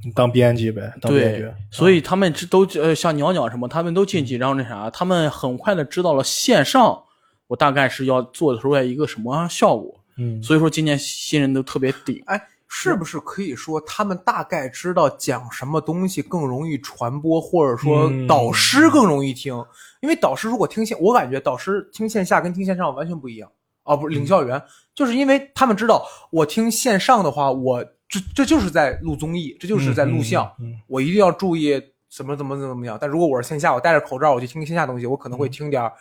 [0.05, 7.03] 你当编辑呗，当编剧对，，所以他们都呃像鸟鸟什么，他们都进去，然后那啥，他们很快的知道了线上
[7.47, 12.23] 我大概是要做出来一个什么样效果，嗯，所以说今年新人都特别顶。
[12.27, 19.55] 哎，是不是可以说他们大概知道讲什么东西更容易传播，或者说嗯导师更容易听？
[20.03, 23.51] 因为导师如果听线，我感觉导师听线下跟听线上完全不一样。
[23.85, 24.63] 哦，不是领教员，
[24.99, 31.81] 就是因为他们知道我听线上的话，我这这就是在录综艺，这就是在录像，嗯，嗯我一定要注意
[32.11, 32.99] 怎么怎么怎么样。
[33.01, 35.93] 但如果我是线下，我戴着口罩我去听线下东西，我可能会听点儿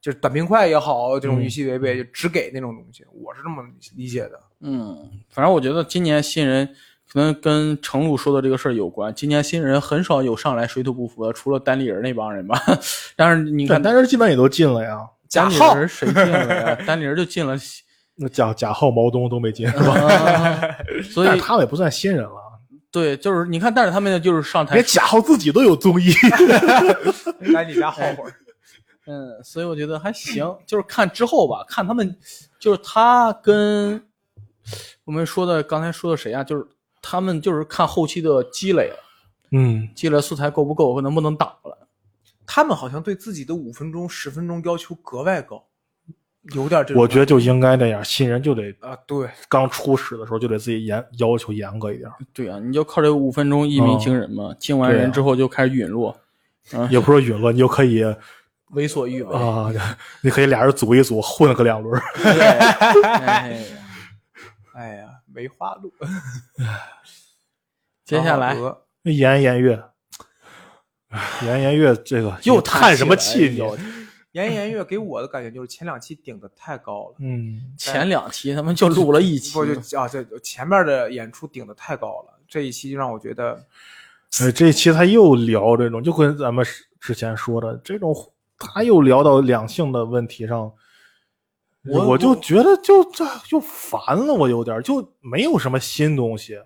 [0.00, 3.62] 就是短平快也好，这种语气违背，就只给那种东西，我是这么
[3.94, 4.40] 理解的。
[4.60, 4.96] 嗯，
[5.28, 6.66] 反正我觉得今年新人
[7.12, 9.14] 可能跟程璐说的这个事儿有关。
[9.14, 12.58] 今年新人很少有上来水土不服的，除了单立人那帮人吧。
[13.16, 15.06] 但是你看，但但是基本也都进了呀。
[15.28, 16.74] 单立贾浩人谁进了呀？
[16.86, 17.54] 单立人就进了，
[18.16, 19.92] 那贾贾浩、毛东都没进是吧？
[19.92, 20.60] 啊
[21.12, 22.60] 所以他们也不算新人了，
[22.90, 26.12] 对，就是你看，但是他们就是上台连贾浩自己都有综艺。
[27.52, 28.34] 来你家耗会儿。
[29.06, 32.16] 嗯，所以我觉得还行，就是看之后吧，看他们，
[32.58, 34.02] 就是他跟
[35.04, 36.66] 我们说的刚才说的谁啊，就是
[37.00, 38.96] 他们就是看后期的积累了，
[39.52, 41.86] 嗯，积累素材够不够，能不能打了。
[42.46, 45.62] 他们好像对自己的五分钟、十分钟要求格外高，
[46.54, 47.02] 有点这种。
[47.02, 56.16] 我觉得就应该那样，新人就得啊，对，刚初始的时候就得自己严要求严格一点，对啊，你就靠这五分钟一鸣惊人嘛，惊完人之后就开始陨落。
[56.90, 58.02] 也不是陨落，你就可以
[58.70, 59.32] 为所欲为。
[59.32, 59.72] 啊，
[60.20, 62.78] 你可以俩人组一组，混个两轮哎呀
[64.74, 65.92] 哎呀，梅花鹿。
[68.04, 68.56] 接下来
[69.04, 69.80] 颜颜月，
[71.42, 74.05] 颜颜月这个又叹什么气气你？
[74.36, 74.42] 了？
[74.42, 83.58] 哎呦颜颜悦给我的感觉就是前两期顶的太高了，嗯，前两期他们就录了一期不，就啊，这前面的演出顶的太高了，这一期就让我觉得，
[84.40, 86.64] 呃，这一期他又聊这种，就跟咱们
[87.00, 88.14] 之前说的这种，
[88.58, 90.70] 他又聊到两性的问题上，
[91.88, 96.58] 我我就觉得就这就烦了，我有点就没有什么新东西。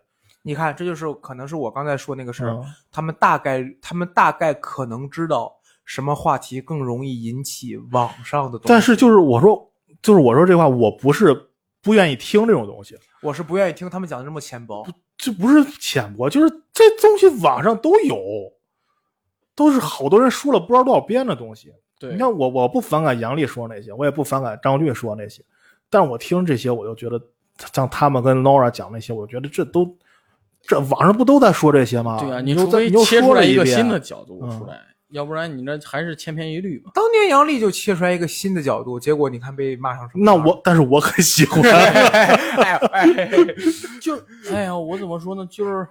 [0.42, 5.54] 你看，这就是可能是我刚才说那个事儿，嗯他们大概他们大概可能知道
[5.90, 11.34] 什么话题更容易引起网上的东西，但是就是我说，就是我说这话，我不是
[11.82, 14.86] 不愿意听这种东西，我是不愿意听他们讲的这么浅薄。
[15.16, 18.16] 这不是浅薄，就是这东西网上都有，
[19.56, 21.72] 都是好多人说了不知道多少遍的东西。
[21.98, 25.42] 对你看我我不反感杨笠说那些，我也不反感张律说那些，
[25.90, 27.20] 但我听这些，我就觉得
[27.74, 29.98] 像他们跟 Nora 讲那些，我觉得这都
[30.62, 32.20] 这网上不都在说这些吗？
[32.20, 34.80] 对啊，你除非又在你又切出来一个新的角度嗯出来，
[35.10, 36.90] 要不然你这还是千篇一律吧。
[36.94, 40.34] 当年杨笠就切出来一个新的角度，结果你看被骂成什么那？
[40.34, 43.08] 我但是我很喜欢 哎哎，
[44.00, 44.16] 就
[44.52, 45.46] 哎呀，我怎么说呢？
[45.50, 45.86] 就是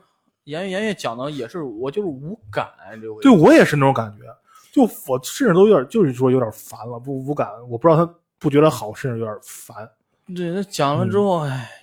[0.46, 2.68] 颜悦颜悦讲的也是我就是无感
[3.02, 3.22] 这回。
[3.22, 4.24] 对我也是那种感觉，
[4.72, 9.90] 就我甚至都有点就是说有点烦了，不无感，我不知道他不觉得好，甚至有点烦。
[10.36, 11.79] 对，他讲了之后，哎，嗯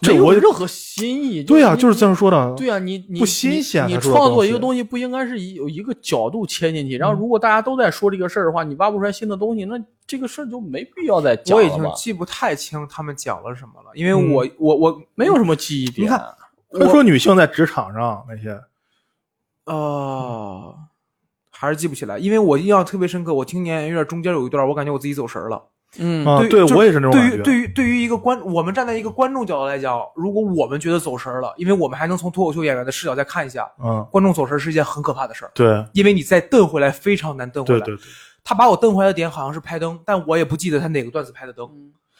[0.00, 1.42] 这我没有任何新意。
[1.42, 2.54] 对呀、就是这样说的。
[2.56, 9.76] 对呀、你你不新鲜你创作一个东西不应该是以有一个角度切进去，然后如果大家都在说这个事儿的话，你挖不出来新的东西，那
[10.06, 11.74] 这个事儿就没必要再讲我了吧。
[11.74, 16.06] 已经记不太清他们讲了什么了，因为嗯我、我我没有什么记忆点。
[16.06, 16.22] 你看
[16.78, 18.60] 他说女性在职场上那些，
[19.66, 20.74] 呃，
[21.50, 23.34] 还是记不起来，因为我印象特别深刻。
[23.34, 25.62] 我听年月中间有一段，我感觉我自己走神儿了。
[25.98, 27.36] 嗯，啊，对对我也是那种感觉。
[27.38, 37.80] 对于对于对于一个观，我们站在一个观众角度来讲，如果我们觉得走神儿了，因为我们还能从脱口秀演员的视角再看一下，嗯，观众走神儿是一件很可怕的事儿，对因为你再瞪回来非常难瞪回来。
[37.80, 38.04] 对对对，
[38.42, 41.68] 他把我瞪回来的点好像是拍灯，但我也不记得他哪个段子拍的灯。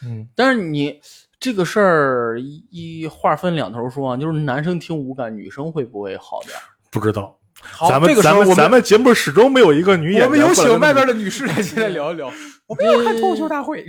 [0.04, 1.00] 嗯，但是你
[1.40, 6.62] 这个事儿一一话分两头说啊，就是男生听无感，女生会不会好点儿？
[6.90, 7.38] 不知道。
[7.60, 10.24] 好，咱们这个时候我们咱们咱们节目始终没有一个女演员。
[10.26, 12.28] 我们有请外边的的女士来进来聊一聊。
[12.72, 13.86] 我没有看脱口秀大会，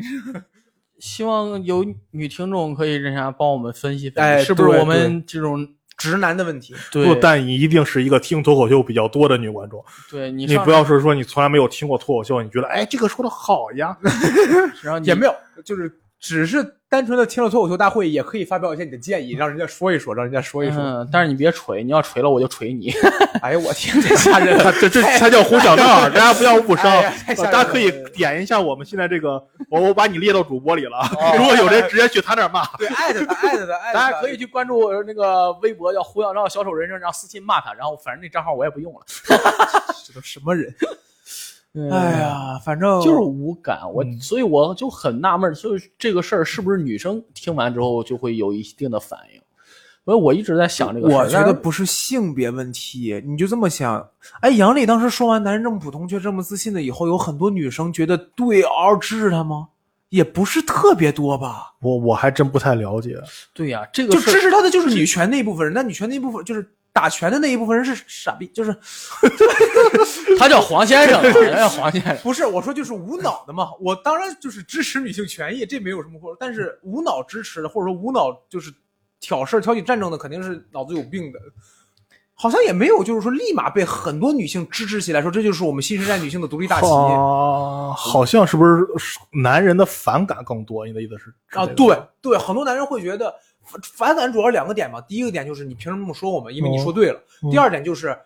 [1.00, 5.68] 希望有女听众可以人家帮我们分析分析，哎是不是我们这种
[5.98, 6.76] 直男的问题。
[6.92, 9.84] 对不，但你一定是一个听脱口秀比较多的女观众。
[10.10, 13.98] 对你你不要是说你从来没有听过脱口秀，你觉得哎这个说的好呀？
[14.82, 16.64] 然后也没有，就是只是
[16.94, 20.78] 单纯的听了脱口秀大会，也可以发表一下你的建议，让人家说一说，让人家说一说。
[20.80, 22.94] 嗯，但是你别锤，你要锤了我就锤你。
[23.42, 24.72] 哎呀，我天，这吓人 了！
[24.80, 26.86] 这这才叫胡小闹，大家不要误伤。
[26.92, 31.00] 哎呀太吓人了大家可以点一下我们现在这个，我我把你列到主播里了。
[31.20, 33.94] 哦如果有人直接去他那儿骂，对，艾特他，艾特他，艾特他。
[33.94, 39.00] 大家可以去关注我那个微博叫胡小闹小丑人生，然后私信骂他，然后反正那账号我也不用了。
[40.06, 40.72] 这都什么人？
[41.76, 49.42] 哎哎，呀，反正就是无感，我、嗯所以我就很纳闷所以这个事儿是不是女生听完之后就会有一定的反应？
[50.06, 51.20] 所以我一直在想这个事儿。
[51.20, 54.06] 我觉得不是性别问题，你就这么想。
[54.42, 59.70] 哎，杨笠当时说完“男人这么普通却这么自信”的以后，有很多女生觉得对嗷嗷支持他吗？
[60.10, 61.74] 也不是特别多吧。
[61.82, 63.18] 我我还真不太了解。
[63.54, 68.72] 对呀、这个就支持他的就是女权那一部分人，那女权那一部分就是打拳的那一部分人是傻逼，就是
[70.38, 72.16] 他叫黄先生啊， 人家黄先生。
[72.18, 73.70] 不是我说就是无脑的嘛。
[73.80, 76.38] 我当然就是支持女性权益，这没有什么错。
[76.40, 78.72] 但是无脑支持的，或者说无脑就是
[79.20, 81.40] 挑事、挑起战争的，肯定是脑子有病的。
[82.36, 88.86] 好像也没有，就是说立马被很多女性支持起来，说这就是我们新时代女性的独立大旗啊，好像是不是
[89.32, 90.86] 男人的反感更多？
[90.86, 91.66] 你的意思是啊！
[91.68, 93.34] 对对，很多男人会觉得
[93.64, 95.02] 反反感主要两个点嘛。
[95.02, 96.54] 第一个点就是你凭什么这么说我们？
[96.54, 97.20] 因为你说对了。
[97.44, 98.18] 嗯第二点就是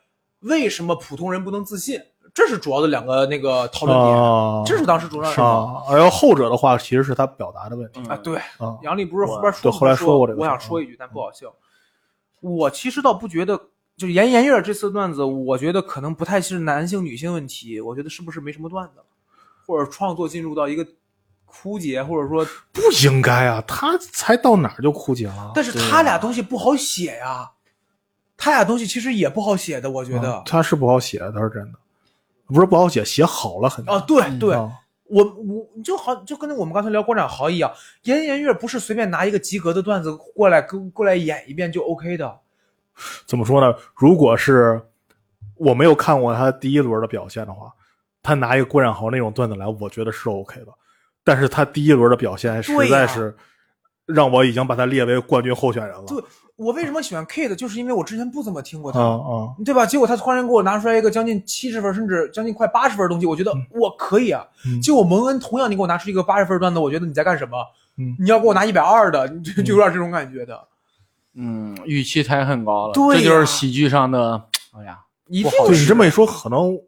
[0.42, 2.00] 为什么普通人不能自信？
[2.34, 4.16] 这是主要的两个那个讨论点。
[4.16, 8.78] 啊，这是当时主要啊，然后后者的话其实是他表达的问题嗯啊，对，啊。
[8.84, 11.52] 杨笠不是后边说对后来说过这个我想说一句，但不好笑。
[12.40, 13.58] 我其实倒不觉得，
[13.96, 19.06] 就是颜颜悦这次段子，我觉得可能不太是男性女性问题，我觉得是不是没什么段子了，
[19.66, 20.86] 或者创作进入到一个
[21.62, 25.52] 枯竭，或者说，不应该啊，他才到哪儿就枯竭了。
[25.56, 27.50] 但是他俩东西不好写呀，
[28.38, 30.44] 他俩东西其实也不好写的，我觉得啊。
[30.46, 31.80] 他是不好写，他是真的，
[32.46, 35.24] 不是不好写，写好了很啊，对对，我我
[35.76, 37.72] 我就好就跟我们刚才聊郭展豪一样，
[38.04, 42.40] 颜颜月不是随便拿一个及格的段子过来跟过来演一遍就 OK 的。
[43.26, 43.76] 怎么说呢？
[43.96, 44.82] 如果是
[45.56, 47.74] 我没有看过他第一轮的表现的话，
[48.22, 50.68] 他拿一个郭展豪那种段子来，我觉得是 OK 的。
[51.28, 53.36] 但是他第一轮的表现实在是
[54.06, 56.06] 让我已经把他列为冠军候选人了。
[56.08, 56.24] 对
[56.56, 58.98] 我为什么喜欢 Kate，就是因为我之前不怎么听过他。
[59.02, 59.86] 嗯嗯，对吧？
[59.86, 64.48] 结果他突然给我拿出来一个将近七十分，甚至将近快八十分的东西，我觉得我可以啊。
[64.66, 67.58] 嗯结果蒙恩同样，你给我拿出一个八十分段子，我觉得你在干什么？
[67.98, 70.66] 嗯你要给我拿一百二的，就就有点这种感觉的。
[71.36, 76.80] 嗯，预期抬很高了，这就是喜剧上的，哎呀，一定对你这么一说，可能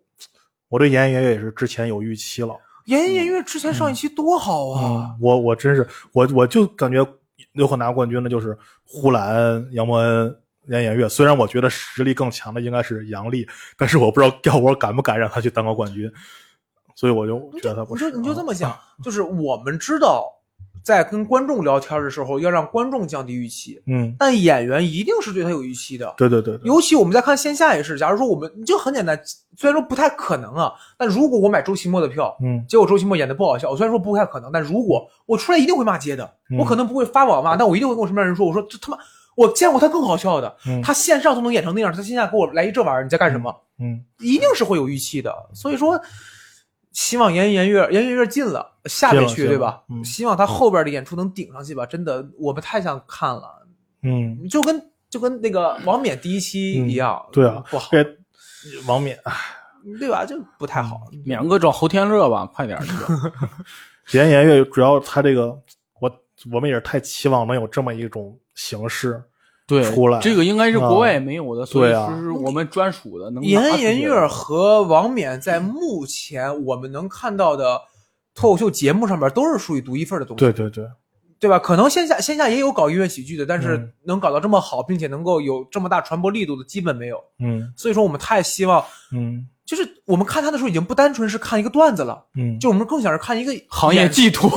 [0.69, 2.55] 我对严爷也是之前有预期了。
[2.89, 4.81] 严颜悦之前上一期多好啊！
[4.83, 7.05] 嗯，我我真是我我就感觉
[7.53, 10.35] 有可拿冠军的就是呼兰、杨博恩、
[10.67, 11.07] 颜颜悦。
[11.07, 16.11] 虽然我觉得实力更强的应该是杨笠，但是我不知道要我敢不敢让他去当个冠军，
[16.95, 18.05] 所以我就觉得他不是。
[18.05, 20.25] 你就你就这么啊想，就是我们知道，
[20.83, 26.13] 在跟观众聊天的时候要让观众降低预期，嗯，但演员一定是对他有预期的。
[26.17, 29.19] 对对对对，尤其我们在看线下也是，假如说我们就很简单，
[29.57, 38.97] 虽然说不太可能啊，但如果我买周奇墨的票，嗯结果周奇墨演的不好笑，我虽然说不太可能，但如果我出来一定会骂街的，嗯我可能不会发网骂，但我一定会跟我身边人说，我说这他妈
[39.35, 43.53] 我见过他更好笑的，嗯他线上都能演成那样，他线下给我来一这玩意儿，你在干什么？
[43.81, 45.99] 嗯一定是会有预期的，所以说。
[46.91, 49.83] 希望严颜悦严颜悦进了下边去，对吧？
[49.89, 51.85] 嗯希望他后边的演出能顶上去吧。
[51.85, 53.67] 真的，我们太想看了，
[54.01, 57.89] 嗯，就跟就跟那个王冕第一期一样，对啊，不好，
[58.87, 59.33] 王冕，唉
[59.99, 60.25] 对吧？
[60.25, 61.01] 就不太好。
[61.23, 63.31] 免个找侯天乐吧，快点儿去吧。
[64.11, 65.57] 严颜悦主要他这个
[65.99, 66.11] 我
[66.51, 69.23] 我们也是太期望能有这么一种形式。
[69.69, 70.19] 对，出来。
[70.19, 77.79] 这个应该是国外没有的，所以是我们专属的，能拿严出去颜悦和王冕在目前我们能看到的
[78.33, 80.85] 脱口秀节目上面都是属于独一份的东西，对对对，
[81.39, 81.59] 对吧？
[81.59, 83.93] 可能线下线下也有搞音乐喜剧的，但是嗯。
[84.05, 87.17] 能搞到这么好，并且能够有这么大传播力度的，基本没有。
[87.39, 87.71] 嗯。
[87.77, 89.47] 所以说，我们太希望，嗯。
[89.65, 94.49] 就是我们看他的时候，已经不单纯是看一个段子了，嗯，就我们更想是看一个行业寄托。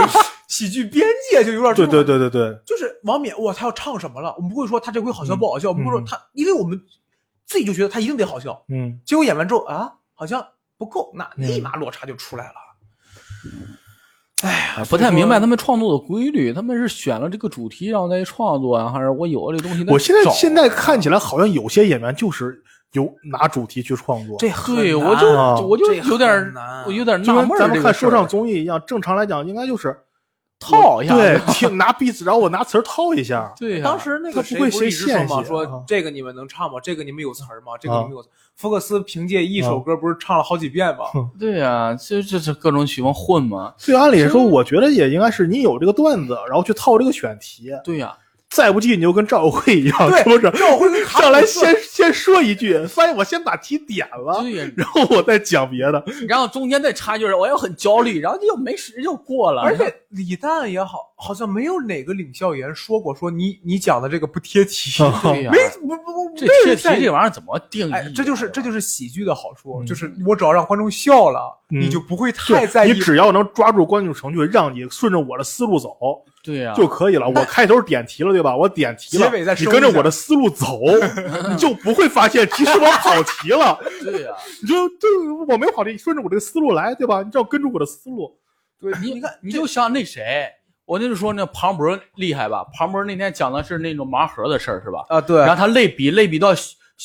[0.48, 4.34] 喜剧边界，就有点这对对对对对，就是王冕，哇，他要唱什么了？
[4.36, 6.80] 我们不会说他这回好笑嗯不好笑，我们不会说他，因为我们
[7.46, 8.64] 自己就觉得他一定得好笑。
[8.68, 8.98] 嗯。
[9.04, 10.44] 结果演完之后啊，好像
[10.76, 12.54] 不够，那嗯立马落差就出来了。
[14.42, 29.94] 哎呀，不太明白他们创作的规律，他们是选了这个主题然后再创作啊，还是我有了这东西我现在现在看起来好像有些演员就是有拿主题去创作，这很对，我就啊我就有点难我有点纳闷儿咱们看说唱综艺一样，正常来讲应该就是
[30.58, 35.82] 套一下，对，听拿 beats，然后我拿词儿套一下， 对呀，当时那个谁不会谁是一直说嘛，谁献血说啊。
[35.86, 36.78] 这个你们能唱吗？
[36.82, 37.72] 这个你们有词儿吗？
[37.80, 38.28] 这个啊你们有词。
[38.56, 41.04] 福克斯凭借一首歌不是唱了好几遍吗？
[41.38, 48.16] 对呀，这这这各种曲风混嘛，所以按理说，我觉得也应该是你有这个段子，然后去套这个选题，对呀，
[48.50, 50.50] 再不济你就跟赵慧一样，对是不是？
[50.58, 54.42] 赵慧上来先先说一句，发现我先把题点了，
[54.74, 56.02] 然后我再讲别的。
[56.26, 67.98] 然后中间再插一句，我又很焦虑，然后又没时就过了，而且李诞也好，好像没有哪个领笑员说过说你你讲的这个不贴题， 对呀没不不不，这贴题这玩意儿怎么定义啊？
[67.98, 72.92] 哎，这就是这就是喜剧的好处，嗯就是我只要让观众笑了，嗯你就不会太在意。
[72.92, 75.96] 你只要能抓住观众情绪，让你顺着我的思路走
[76.42, 77.28] 对呀，就可以了。
[77.28, 78.56] 我开头点题了，对吧？
[78.56, 80.80] 我点题了，结尾再你跟着我的思路走，
[81.50, 83.78] 你就不会发现其实我跑题了。
[84.02, 84.30] 对呀，
[84.62, 85.10] 你就对，
[85.48, 87.22] 我没有跑题，顺着我这个思路来，对吧？
[87.22, 88.38] 你只要跟着我的思路。
[88.80, 90.48] 对，你你看，你就像那谁，
[90.86, 92.64] 我那就说那庞博厉害吧？
[92.72, 95.04] 庞博那天讲的是那种盲盒的事儿，是吧？
[95.08, 96.54] 啊，对然后他类比类比到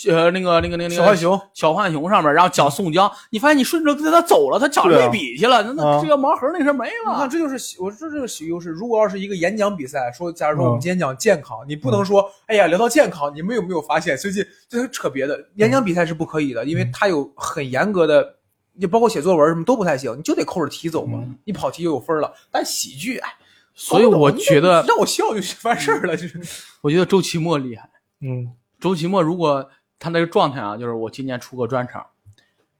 [0.09, 7.27] 呃那个那个那个那个小浣熊小浣熊上面，然后讲宋江，你发现你顺着跟他走了，他讲对比去了，那那啊这个盲盒那事儿没你看，了。
[7.27, 8.69] 这就是喜，我说这就是喜剧优势。
[8.69, 15.39] 如果要是一个演讲比赛，说假如说我们嗯今天讲健康，你不能说，哎呀，聊到健康，你们有没有发现最近这是扯别的？
[15.55, 18.35] 演讲比赛是不可以的，因为它有很严格的，
[18.73, 21.19] 也包括写作文什么都不太行，你就得扣着题走嘛。
[21.21, 22.33] 嗯你跑题就有分了。
[22.49, 23.29] 但喜剧，哎，
[23.75, 26.41] 所以我觉得，让我笑就完事儿了，就是
[26.81, 27.87] 我觉得周奇墨厉害。
[28.21, 29.69] 嗯周奇墨如果
[30.03, 32.05] 他那个状态啊，就是我今年出个专场，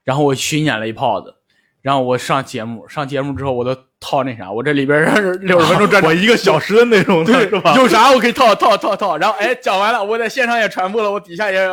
[0.03, 1.33] 然后我巡演了一炮子，
[1.81, 5.01] 然后我上节目，上节目之后我都套那啥，我这里边
[5.39, 7.75] 六十分钟专场 我一个小时的内容呢，对是吧？
[7.77, 11.65] 有啥我可以套套套套，然后哎讲完了，我在线上也传播了，我底下也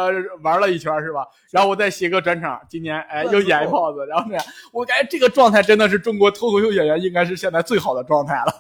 [0.43, 1.27] 玩了一圈是吧？
[1.51, 8.55] 然后我再写个专场，今年哎又演一炮子，然后这样，我感觉这个状态真的是中国脱口秀演员应该是现在最好的状态了。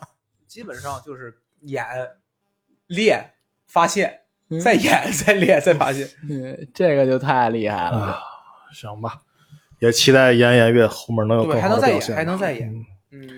[0.48, 1.86] 基本上就是演、
[2.88, 3.30] 练、
[3.68, 4.18] 发现，嗯
[4.58, 6.08] 再演、 再练、再发现。
[6.28, 7.98] 嗯，这个就太厉害了。
[7.98, 8.18] 啊，
[8.72, 9.20] 行吧，
[9.78, 12.16] 也期待严颜悦后面能有对，更还能再演，好的表现。
[12.16, 12.68] 还能再演。
[12.68, 13.28] 嗯嗯，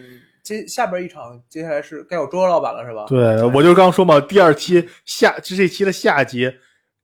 [0.43, 3.05] 接下边一场，接下来是该有周老板了，是吧？
[3.09, 6.53] 对，我就刚说嘛，第二期下这这期的下集，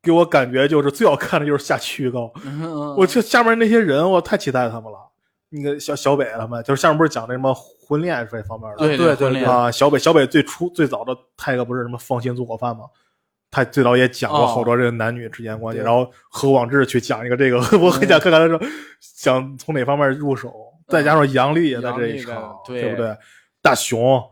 [0.02, 2.32] 给我感觉就是最好看的就是下期预告。
[2.44, 4.98] 嗯我这下面那些人，我太期待他们了。
[5.50, 12.84] 那个小小北他们，就是下面不是讲那什么婚恋这方面的，对对对啊，小北小北最初最早的他一个不是什么放心做伙饭吗？
[13.50, 15.84] 他最早也讲过哦好多这个男女之间关系，对。
[15.84, 18.60] 然后何广智去讲一个这个， 我很想看看他说
[19.00, 20.52] 想从哪方面入手，
[20.86, 22.82] 再加上杨笠也在这一场，对。
[22.82, 23.16] 对不对？
[23.62, 24.22] 大熊，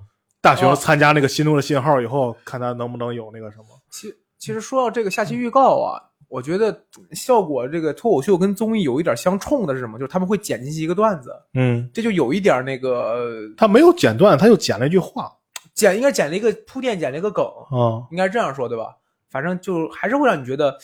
[0.40, 0.76] 大熊哦。
[0.76, 5.98] 参加那个心动的信号以后，看他能不能有那个什么，其其实说到这个下期预告啊，
[6.28, 9.98] 我觉得效果这个脱口秀跟综艺有一点相冲的是什么？
[9.98, 15.32] 就是他们会剪进去一个段子，嗯，这就有一点那个呃他没有剪断，他就剪了一句话。
[15.74, 18.96] 剪，应该剪了一个铺垫，剪了一个梗，啊，应该这样说对吧？
[19.36, 20.74] 反正就还是会让你觉得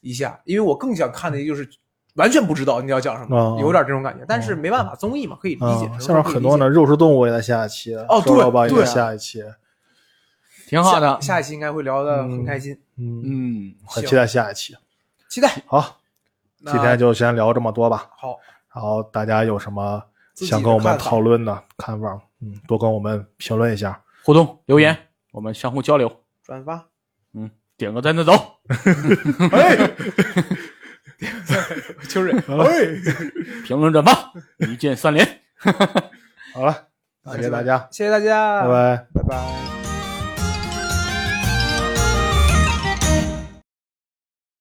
[0.00, 1.68] 一下，因为我更想看的就是
[2.16, 4.24] 完全不知道你要讲什么，哦有点这种感觉。
[4.26, 5.86] 但是没办法，综艺嘛，可以理解。
[5.86, 9.44] 啊，下面很多呢，肉食动物也在下一期，哦对对下一期，
[10.68, 11.20] 挺好的。
[11.20, 14.76] 下一期应该会聊的很开心，嗯，嗯，很期待下一期。
[15.28, 15.48] 期待。
[15.66, 16.00] 好，
[16.66, 18.10] 今天就先聊这么多吧。
[18.16, 18.36] 好，
[18.74, 20.02] 然后大家有什么
[20.34, 24.02] 想跟我们讨论的看法，嗯，多跟我们评论一下。
[24.24, 24.96] 互动留言，
[25.30, 26.10] 我们相互交流。
[26.42, 26.89] 转发。
[27.80, 28.32] 嗯，点个赞再走。
[29.52, 29.76] 哎，
[32.08, 32.42] 秋水，哎，
[33.64, 35.26] 评论转发，一键三连。
[36.52, 36.88] 好了，
[37.32, 39.06] 谢谢大家，谢谢大家，拜拜。
[39.14, 39.89] 拜拜。